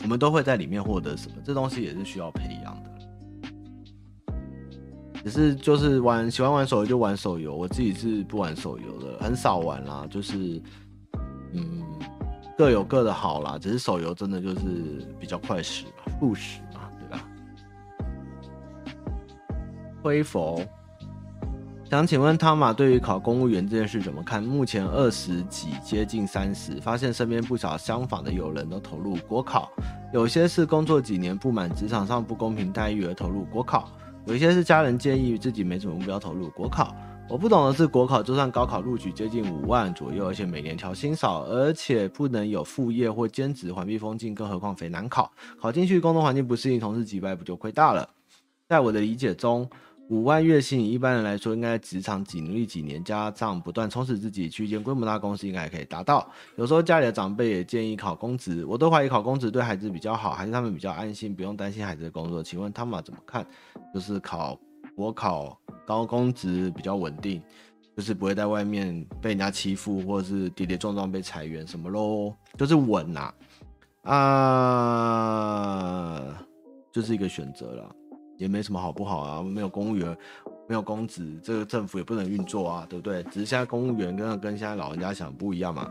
[0.00, 2.90] 我们都会在里面获得什么，这东西也是需要培养的。
[5.22, 10.62] 只是就是玩喜欢玩手游就玩手游，我自己是不玩手游的，很少玩啦，就是
[11.52, 11.82] 嗯。
[12.56, 17.24] 各有各的好啦，只是手游真的就是比较快食嘛，速食嘛，对吧？
[20.00, 20.62] 灰佛，
[21.90, 24.40] 想请问汤马对于考公务员这件事怎么看？
[24.40, 29.68] 目前二十几，接近三十，发现身边不少相仿的友人都投入国考，
[30.12, 33.90] 有些是工作几年不满职场上不公平待遇而投入国考，
[34.26, 36.94] 有些是家人建议自己没什么目标投入国考。
[37.26, 45.32] 我不懂的是，国考就算高考录取接近五万左右，而且每年调薪少，而且不能有副业或兼职，环避风境，更何况肥难考。
[45.58, 48.08] 考进去，工作环境不适应，同事击败，不就亏大了？
[48.68, 49.68] 在我的理解中，
[50.10, 56.30] 五万月薪一般人来说，应该职场几努力几年，加上不断充实自己，去一间规模大公司应该还可以达到。
[56.56, 62.42] 有时候家里的长辈也建议考公职，我都怀疑考公职对孩子比较好，还是他们比较安心，不用担心孩子的工作。
[62.42, 63.44] 请问汤马怎么看？
[63.92, 64.56] 就是考。
[64.94, 67.42] 国考高工资比较稳定，
[67.96, 73.32] 就是不会在外面被人家欺负，或者是跌跌撞撞被裁员什么喽，就是稳呐，
[74.02, 74.14] 啊，
[76.92, 77.94] 就是一个选择了，
[78.36, 80.16] 也没什么好不好啊，没有公务员，
[80.68, 83.22] 没有公职，这个政府也不能运作啊，对不对？
[83.24, 85.90] 只是现在公务员跟跟现在老人家想不一样嘛。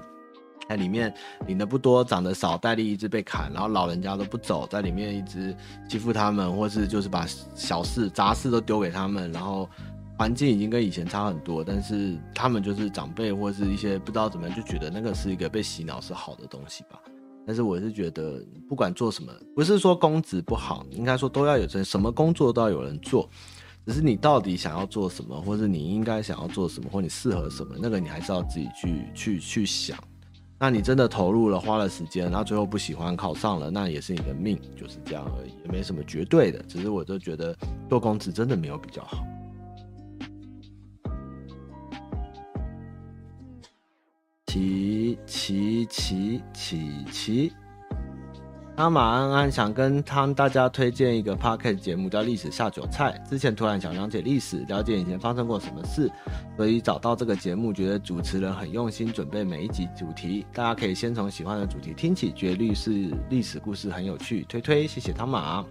[0.70, 1.14] 在里面
[1.48, 5.56] 领的不多，长得少，待遇一直被砍，然后老人家都不走，在里面一直
[5.90, 9.70] 欺负他们，或是就是把小事杂事都丢给他们，然后
[10.18, 17.00] 环境已经跟以前差很多，但是他们就是长辈或是一些不知道怎么样，就觉得那个是一个被洗脑是好的东西吧。
[17.46, 23.30] 但是我是觉得不管做什么，不是说公职不好，应该说都要有人，什么工作都要有人做，
[23.86, 29.98] 只是你到底想要做什么，或是你应该想要做什么，或你适合什么，那个你还是要自己去去去想。
[30.64, 36.64] 那你真的投入了，花了时间，然后最后不喜欢考上了，那也是你的命，就是这样而已，也没什么绝对的。
[36.70, 37.54] 只是我就觉得
[37.90, 39.26] 做公职真的没有比较好。
[44.48, 47.52] 琪琪琪琪琪。
[48.76, 53.22] 汤马安安想跟汤大家推荐一个 podcast 节目，叫《历史下酒菜》。
[53.30, 56.12] 之前突然想了解历史，了解以前发生过什么事，
[56.58, 60.44] 所以找到这个节目，觉得主持人很用心准备每一集主题。
[60.52, 64.88] 大家可以先从喜欢的主题听起，觉得历史历史故事很有趣，推推。
[64.88, 65.64] 谢谢汤马。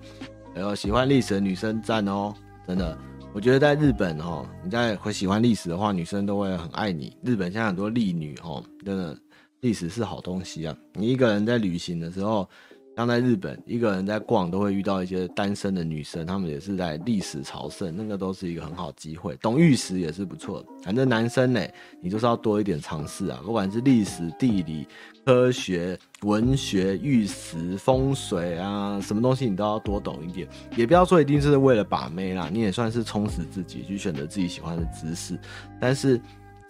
[0.54, 2.32] 还有喜欢历史的女生赞哦，
[2.68, 2.96] 真的，
[3.34, 7.16] 我觉得在日本哦，你在会喜欢历史的话，女生都会很爱你。
[7.24, 9.18] 日本现在很多历女哦，真的
[9.60, 10.76] 历史是好东西啊。
[10.94, 12.48] 你一个人在旅行的时候。
[12.94, 19.34] 像在日本，一个人在逛都会遇到一些单身的女生，她们也是在历史朝圣，那个都是一个很好机会。
[19.36, 20.66] 懂玉石也是不错的。
[20.82, 21.60] 反正男生呢，
[22.02, 24.86] 你就是要多一点尝试啊，不管是历史、地理、
[25.24, 30.46] 科学、文学、玉石、风水啊，什么东西你都要多懂一点。
[30.76, 35.38] 也不要说一定是为了把妹啦，你也算是充实自己，去选择自己喜欢的知识。
[35.80, 36.20] 但是。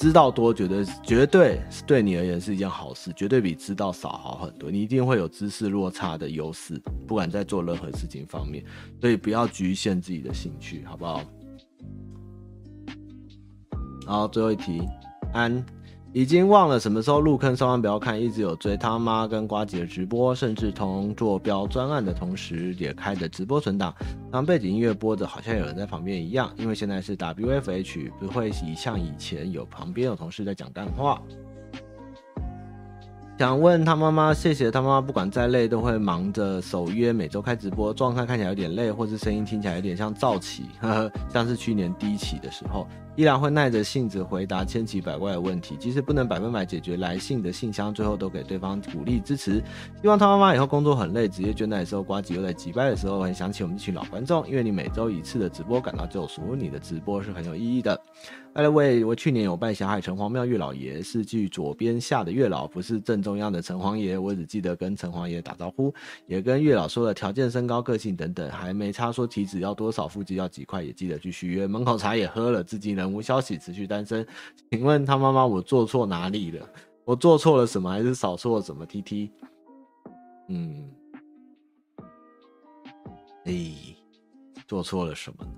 [0.03, 4.69] 知道多绝对绝对对你而言是一件好事，绝对比知道少好很多。
[4.69, 6.77] 你一定会有知识落差的优势，
[7.07, 8.65] 不管在做任何事情方面，
[9.01, 11.23] 所以不要局限自己的兴趣，好不好？
[14.05, 14.83] 然后最后一题，
[15.33, 15.65] 安。
[16.15, 23.95] 已经忘了什么时候入坑，千万不要看，一直有追他妈跟瓜姐的直播，甚至同坐标专案的同时也开着直播存档，
[24.31, 26.53] 当背景音乐播着，好像有人在旁边一样。
[26.59, 31.19] 因为现在是 WFH，不会像以前有旁边有同事在讲干话。
[33.39, 42.87] 想问他妈妈，谢谢他妈妈，不管再累都会忙着守约，每周开直播，状态看起来有点累，或是声音听起来有点像躁起，呵呵，像是去年低起的时候。
[43.15, 49.63] 依然会耐着性子回答千奇百怪的问题，即使不能百分百解决来信的信箱，最后都给对方鼓励支持。
[50.01, 58.01] 希望他妈妈以后工作很累，职业倦怠的时候，呱吉又在急败的时候，很想起我们这群老观众，因为你每周一次的直播感到救赎，你的直播是很有意义的。
[58.55, 64.19] By the way，我去年有拜霞海城隍庙月老爷，是去左边下的月老，不是正中央的城隍爷。
[64.19, 65.93] 我只记得跟城隍爷打招呼，
[66.27, 71.67] 也跟月老说了条件、身高、个性等等，还没差说体脂要多少，腹肌要几块，也记得去续约。
[71.67, 74.27] 门口茶也喝了，至今仍无消息，持续单身。
[74.71, 76.69] 请问他妈妈，我做错哪里了？
[77.07, 79.31] 我做错了什么，还是少说了什么？T T，
[80.49, 80.91] 嗯，
[83.47, 83.55] 哎，
[84.69, 85.51] 做错了什么呢？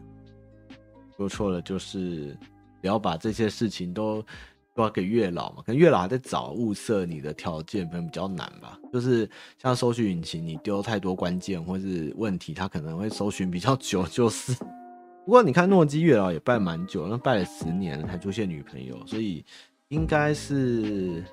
[1.16, 2.38] 做错了就是。
[2.84, 4.22] 不要把这些事情都
[4.74, 8.78] 都要给月老嘛，可能月老还在找物色你的条件，可能比较难吧。
[8.92, 9.26] 就是
[9.56, 14.02] 像搜寻引擎，你丢太多关键或是问题，他可能会搜寻比较久。
[14.08, 14.52] 就是，
[15.24, 19.42] 不过你看诺基月老也拜蛮久，那拜了十年才出现女朋友，所以
[19.88, 21.24] 应该是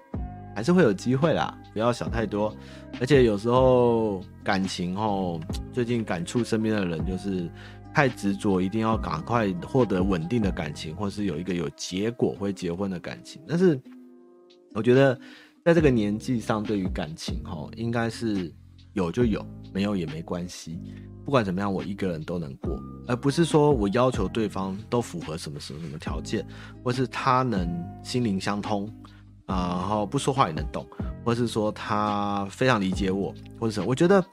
[0.55, 1.53] 还是会有机会啦。
[1.73, 2.55] 不要想太多，
[3.01, 5.37] 而且有时候感情哦，
[5.73, 7.49] 最近感触身边的人就是。
[7.93, 13.41] 太执着，一定要赶快获得稳定的感情，或是有一个有结果会结婚的感情。
[13.47, 13.79] 但是，
[14.73, 15.19] 我觉得
[15.65, 18.53] 在这个年纪上，对于感情，哈，应该是
[18.93, 20.79] 有就有，没有也没关系。
[21.25, 26.45] 不管怎么样，我一个人都能过，而不是说我要求对方都符合什么什么什么条件，
[26.83, 27.69] 或是他能
[28.03, 28.89] 心灵相通，
[29.45, 30.87] 然后不说话也能懂，
[31.23, 33.85] 或是说他非常理解我，或者什么。
[33.85, 34.23] 我觉得。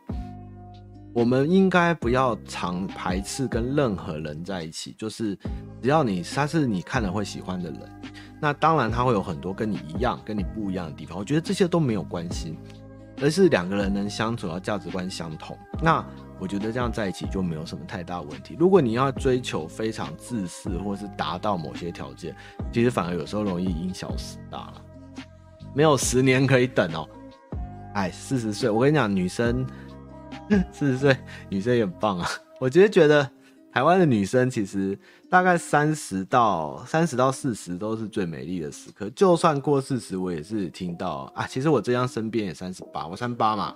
[1.19, 5.37] 我们应该不要常排斥跟任何人在一起，就是
[5.83, 7.81] 只要你他是你看了会喜欢的人，
[8.41, 11.19] 那当然他会有很多跟你一样、跟你不一样的地方。
[11.19, 12.57] 我觉得这些都没有关系，
[13.21, 15.59] 而是两个人能相处，到价值观相同。
[15.83, 16.07] 那
[16.39, 18.57] 我觉得这样在一起就没有什么太大问题。
[18.57, 22.33] 如果你要追求非常自私，或是达到某些条件，
[22.73, 24.75] 其实反而有时候容易因小失大了。
[25.75, 27.09] 没有十年可以等哦。
[27.95, 29.67] 哎，四十岁，我跟你讲，女生。
[30.73, 31.17] 四十岁
[31.49, 32.29] 女生也很棒啊！
[32.61, 33.29] 我其实觉得
[33.73, 34.99] 台湾的女生其实
[35.29, 39.11] 大概三十到三十到四十都是最美丽的时刻。
[39.11, 41.47] 就算过四十，我也是听到啊。
[41.47, 43.75] 其实我这样身边也三十八，我三八嘛。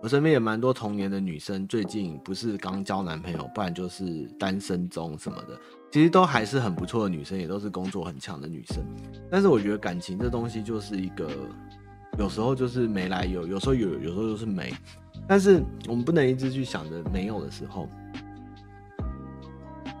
[0.00, 5.58] 我身边也蛮多同年的女生，最近不是刚交男朋友，不然就是单身中什么的。
[5.90, 8.76] 其实都还是很不错的女生，也都是工作很强的女生。
[9.28, 11.28] 但是我觉得感情这东西就是一个，
[12.16, 14.72] 有时候就是没来由，有时候有，有时候就是没。
[15.28, 17.86] 但是我们不能一直去想着没有的时候，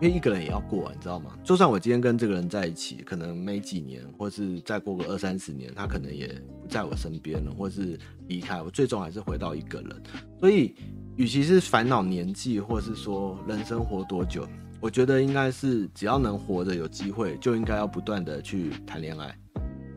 [0.00, 1.32] 因为一个人也要过，你知道吗？
[1.44, 6.28] 就算我今天跟这个人在一起，可能没几年，或是再过个二三十年，他可能也
[6.62, 10.02] 不在我身边了，或是离开我，最终还是回到一个人。
[10.40, 10.74] 所以，
[11.16, 14.46] 与其是烦恼年纪，或是说人生活多久，
[14.80, 19.36] 我觉得应该是只要能活着有机会，就应该要不断的去谈恋爱，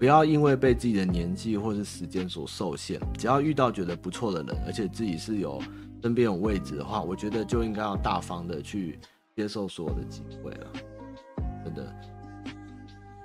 [0.02, 2.99] 不要因为被自己的年纪或是时间所受限。
[3.20, 5.62] 只要遇到觉得不错的人，而且自己是有
[6.02, 8.99] 身边有位置的话，我觉得就应该要大方的去
[9.36, 10.68] 接受所有的机会了。
[11.64, 11.95] 真的，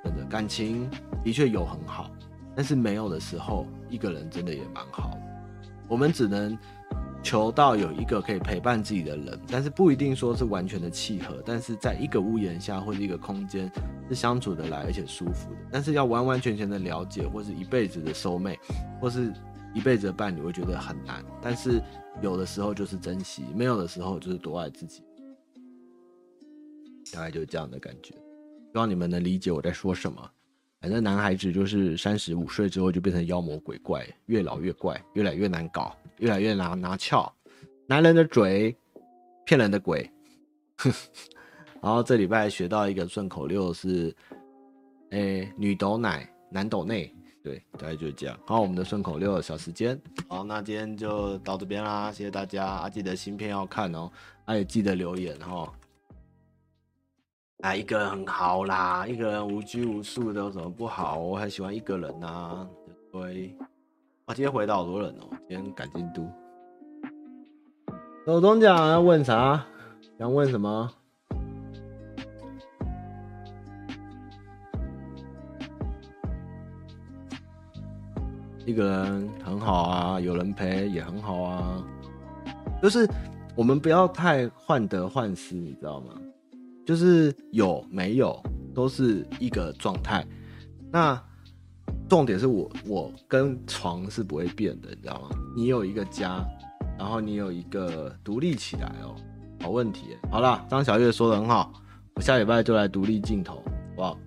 [0.04, 0.86] 真的，感情
[1.24, 2.10] 的确有很好，
[2.54, 5.16] 但是没有的时候，一个人真的也蛮好。
[5.88, 6.58] 我们只能。
[7.26, 13.68] 求到有一个可以陪伴自己的人，但是不一定说是完全的契合，但是在一个屋檐下或者一个空间
[14.08, 15.56] 是相处得来而且舒服的。
[15.72, 18.56] 但是要完完全全的了解，或是一辈子的收妹
[19.00, 19.32] 或是
[19.74, 21.24] 一辈子的伴侣，我觉得很难。
[21.42, 21.82] 但是
[22.22, 25.02] 有的时候就是珍惜，没有的时候就是多爱自己，
[27.12, 28.14] 大概就是这样的感觉。
[28.14, 30.30] 希望你们能理解我在说什么。
[30.86, 37.34] 反正男孩子就是三十五岁之后就变成妖魔鬼怪，越老越怪，越来越难搞，越来越拿拿翘。
[37.88, 38.72] 男人的嘴，
[39.44, 40.08] 骗人的鬼。
[41.82, 44.14] 然后这礼拜学到一个顺口溜是，
[45.10, 47.12] 诶、女抖奶，男抖内，
[47.42, 48.38] 对，大概就是这样。
[48.46, 54.08] 好，我们的顺口溜小时间，好，那今天就到这边啦，谢谢大家，啊，记得新片要看哦，
[54.44, 55.68] 啊，也记得留言哈。
[57.62, 61.18] 啊，一个人很好啦，一个人无拘无束的有什么不好？
[61.18, 62.68] 我很喜欢一个人呐、啊，
[63.10, 63.56] 对。
[64.26, 66.28] 啊，今天回到好多人哦、喔，今天赶进度。
[68.26, 69.64] 手中奖要问啥？
[70.18, 70.90] 想问什么？
[78.66, 81.82] 一个人很好啊，有人陪也很好啊。
[82.82, 83.08] 就是
[83.54, 86.12] 我们不要太患得患失，你知道吗？
[86.86, 88.40] 就是有没有
[88.72, 90.24] 都是一个状态，
[90.92, 91.20] 那
[92.08, 95.36] 重点是我我跟床是不会变的，你知道吗？
[95.56, 96.46] 你有一个家，
[96.96, 99.16] 然后你有一个独立起来哦，
[99.60, 100.16] 好问题。
[100.30, 101.72] 好了，张小月说的很好，
[102.14, 103.62] 我下礼拜就来独立镜头，好
[103.96, 104.18] 不好？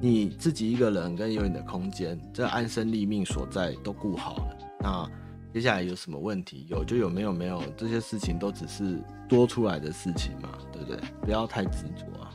[0.00, 5.10] 你自己一个人跟有你的空间，这安身立命所在都顾好了，那。
[5.54, 6.66] 接下来有什么问题？
[6.68, 10.98] 有就有，没有没有，这些事情都只是多出来的事情嘛，对不对？
[11.20, 12.34] 不要太执着啊。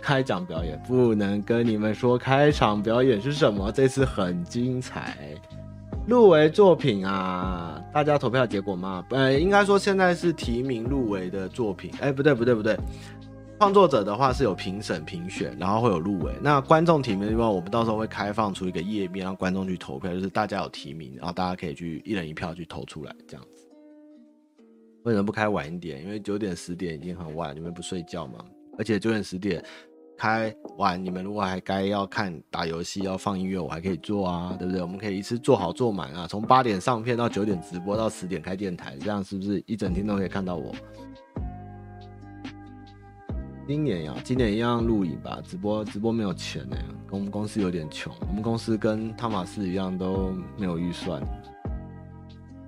[0.00, 5.18] 开场表演不能跟你们说开场表演是什么，这次很精彩。
[6.06, 9.04] 入围作品啊，大家投票结果吗？
[9.10, 11.90] 呃，应该说现在是提名入围的作品。
[12.00, 12.78] 哎，不对不对不对。
[13.62, 16.34] 创作者的话是有评审评选，然后会有入围。
[16.42, 23.64] 那观众提名的地方，我们到时候会开放出一个页面，让观众去投票，就是大家有提名，然后大家可以去一人一票去投出来，这样子。
[25.04, 26.02] 为什么不开晚一点？
[26.02, 28.44] 因为九点十点已经很晚，你们不睡觉吗？
[28.76, 29.64] 而且九点十点
[30.18, 34.82] 开完，你们如果还该要看打游戏要放音乐，我还可以做啊，对不对？
[34.82, 40.74] 我们可以一次做好做满啊，从八点上片到九点直播到十点开电台，这样是不是一整天都可以看到我？
[43.64, 51.22] 今年呀，今年一样录影吧，直播直播没有钱呢，跟我们公司有点穷，我们公司跟汤马士一样都没有预算。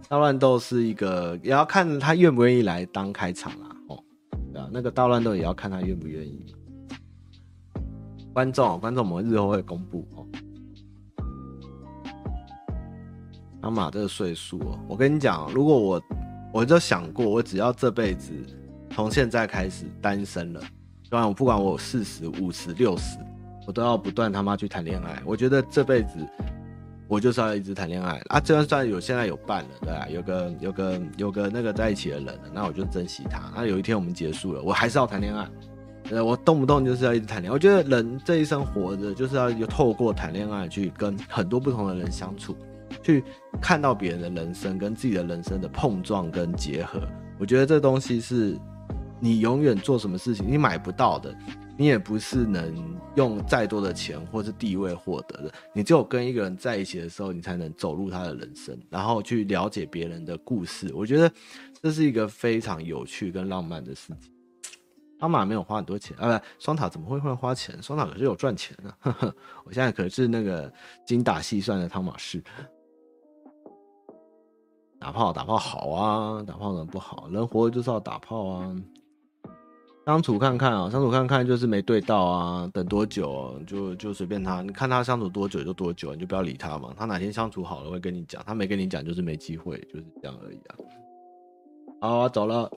[0.08, 3.98] 大乱斗是一个，也要看他愿不愿意来当开场啦，哦，
[4.52, 6.54] 对啊，那个大乱斗也要看他愿不愿意。
[8.32, 10.24] 观众，观众，我们日后会公布哦。
[13.60, 16.02] 汤马这个岁数哦，我跟你讲，如果我
[16.52, 18.32] 我就想过，我只要这辈子
[18.90, 20.60] 从现在开始单身了。
[21.14, 23.16] 不管我不管我四十五十六十，
[23.68, 25.22] 我都要不断他妈去谈恋爱。
[25.24, 26.18] 我觉得这辈子
[27.06, 28.40] 我就是要一直谈恋爱啊！
[28.40, 33.42] 就算有现在有伴了，对啊，有个有个有个那个在一起的人了，那我就珍惜他。
[33.54, 35.48] 那有一天我们结束了，我还是要谈恋爱。
[36.10, 37.54] 呃，我动不动就是要一直谈恋爱。
[37.54, 42.56] 我觉得人这一生活着就是要有透过谈恋爱去跟很多不同的人相处，
[43.04, 43.22] 去
[43.62, 47.00] 看到别人的人生跟自己的人生的碰撞跟结合。
[47.38, 48.58] 我觉得这东西是。
[49.24, 51.34] 你永远做什么事情，你买不到的，
[51.78, 55.50] 你也不是能用再多的钱或是地位获得的。
[55.72, 60.92] 你只有跟一个人在一起的时候，你才能走入他的人生，然后去了解别人的故事。
[60.94, 61.32] 我觉得
[61.80, 64.30] 这是一个非常有趣跟浪漫的事情。
[65.18, 67.82] 汤马没有花很多钱啊，不，双塔怎么会会花钱？
[67.82, 68.94] 双塔可是有赚钱的。
[69.00, 70.70] 呵呵，我现在可是那个
[71.06, 72.44] 精打细算的汤马士。
[75.00, 77.26] 打炮打炮好啊，打炮怎么不好？
[77.30, 78.76] 人活着就是要打炮啊。
[80.06, 86.92] 相处看看啊，相处看看就是没对到啊，等多久就就随便他，你看他相处多久就多久，你就不要理他嘛。
[86.94, 90.76] 他哪天相处好了会跟你讲，他没跟你讲就是没机会，就是这样而已啊。
[92.00, 92.70] 好，我走了，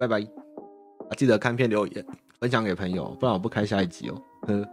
[0.00, 0.20] 拜拜。
[0.20, 2.04] 啊，记得看片留言，
[2.40, 4.20] 分享给朋友，不然我不开下一集哦。
[4.48, 4.68] 呵。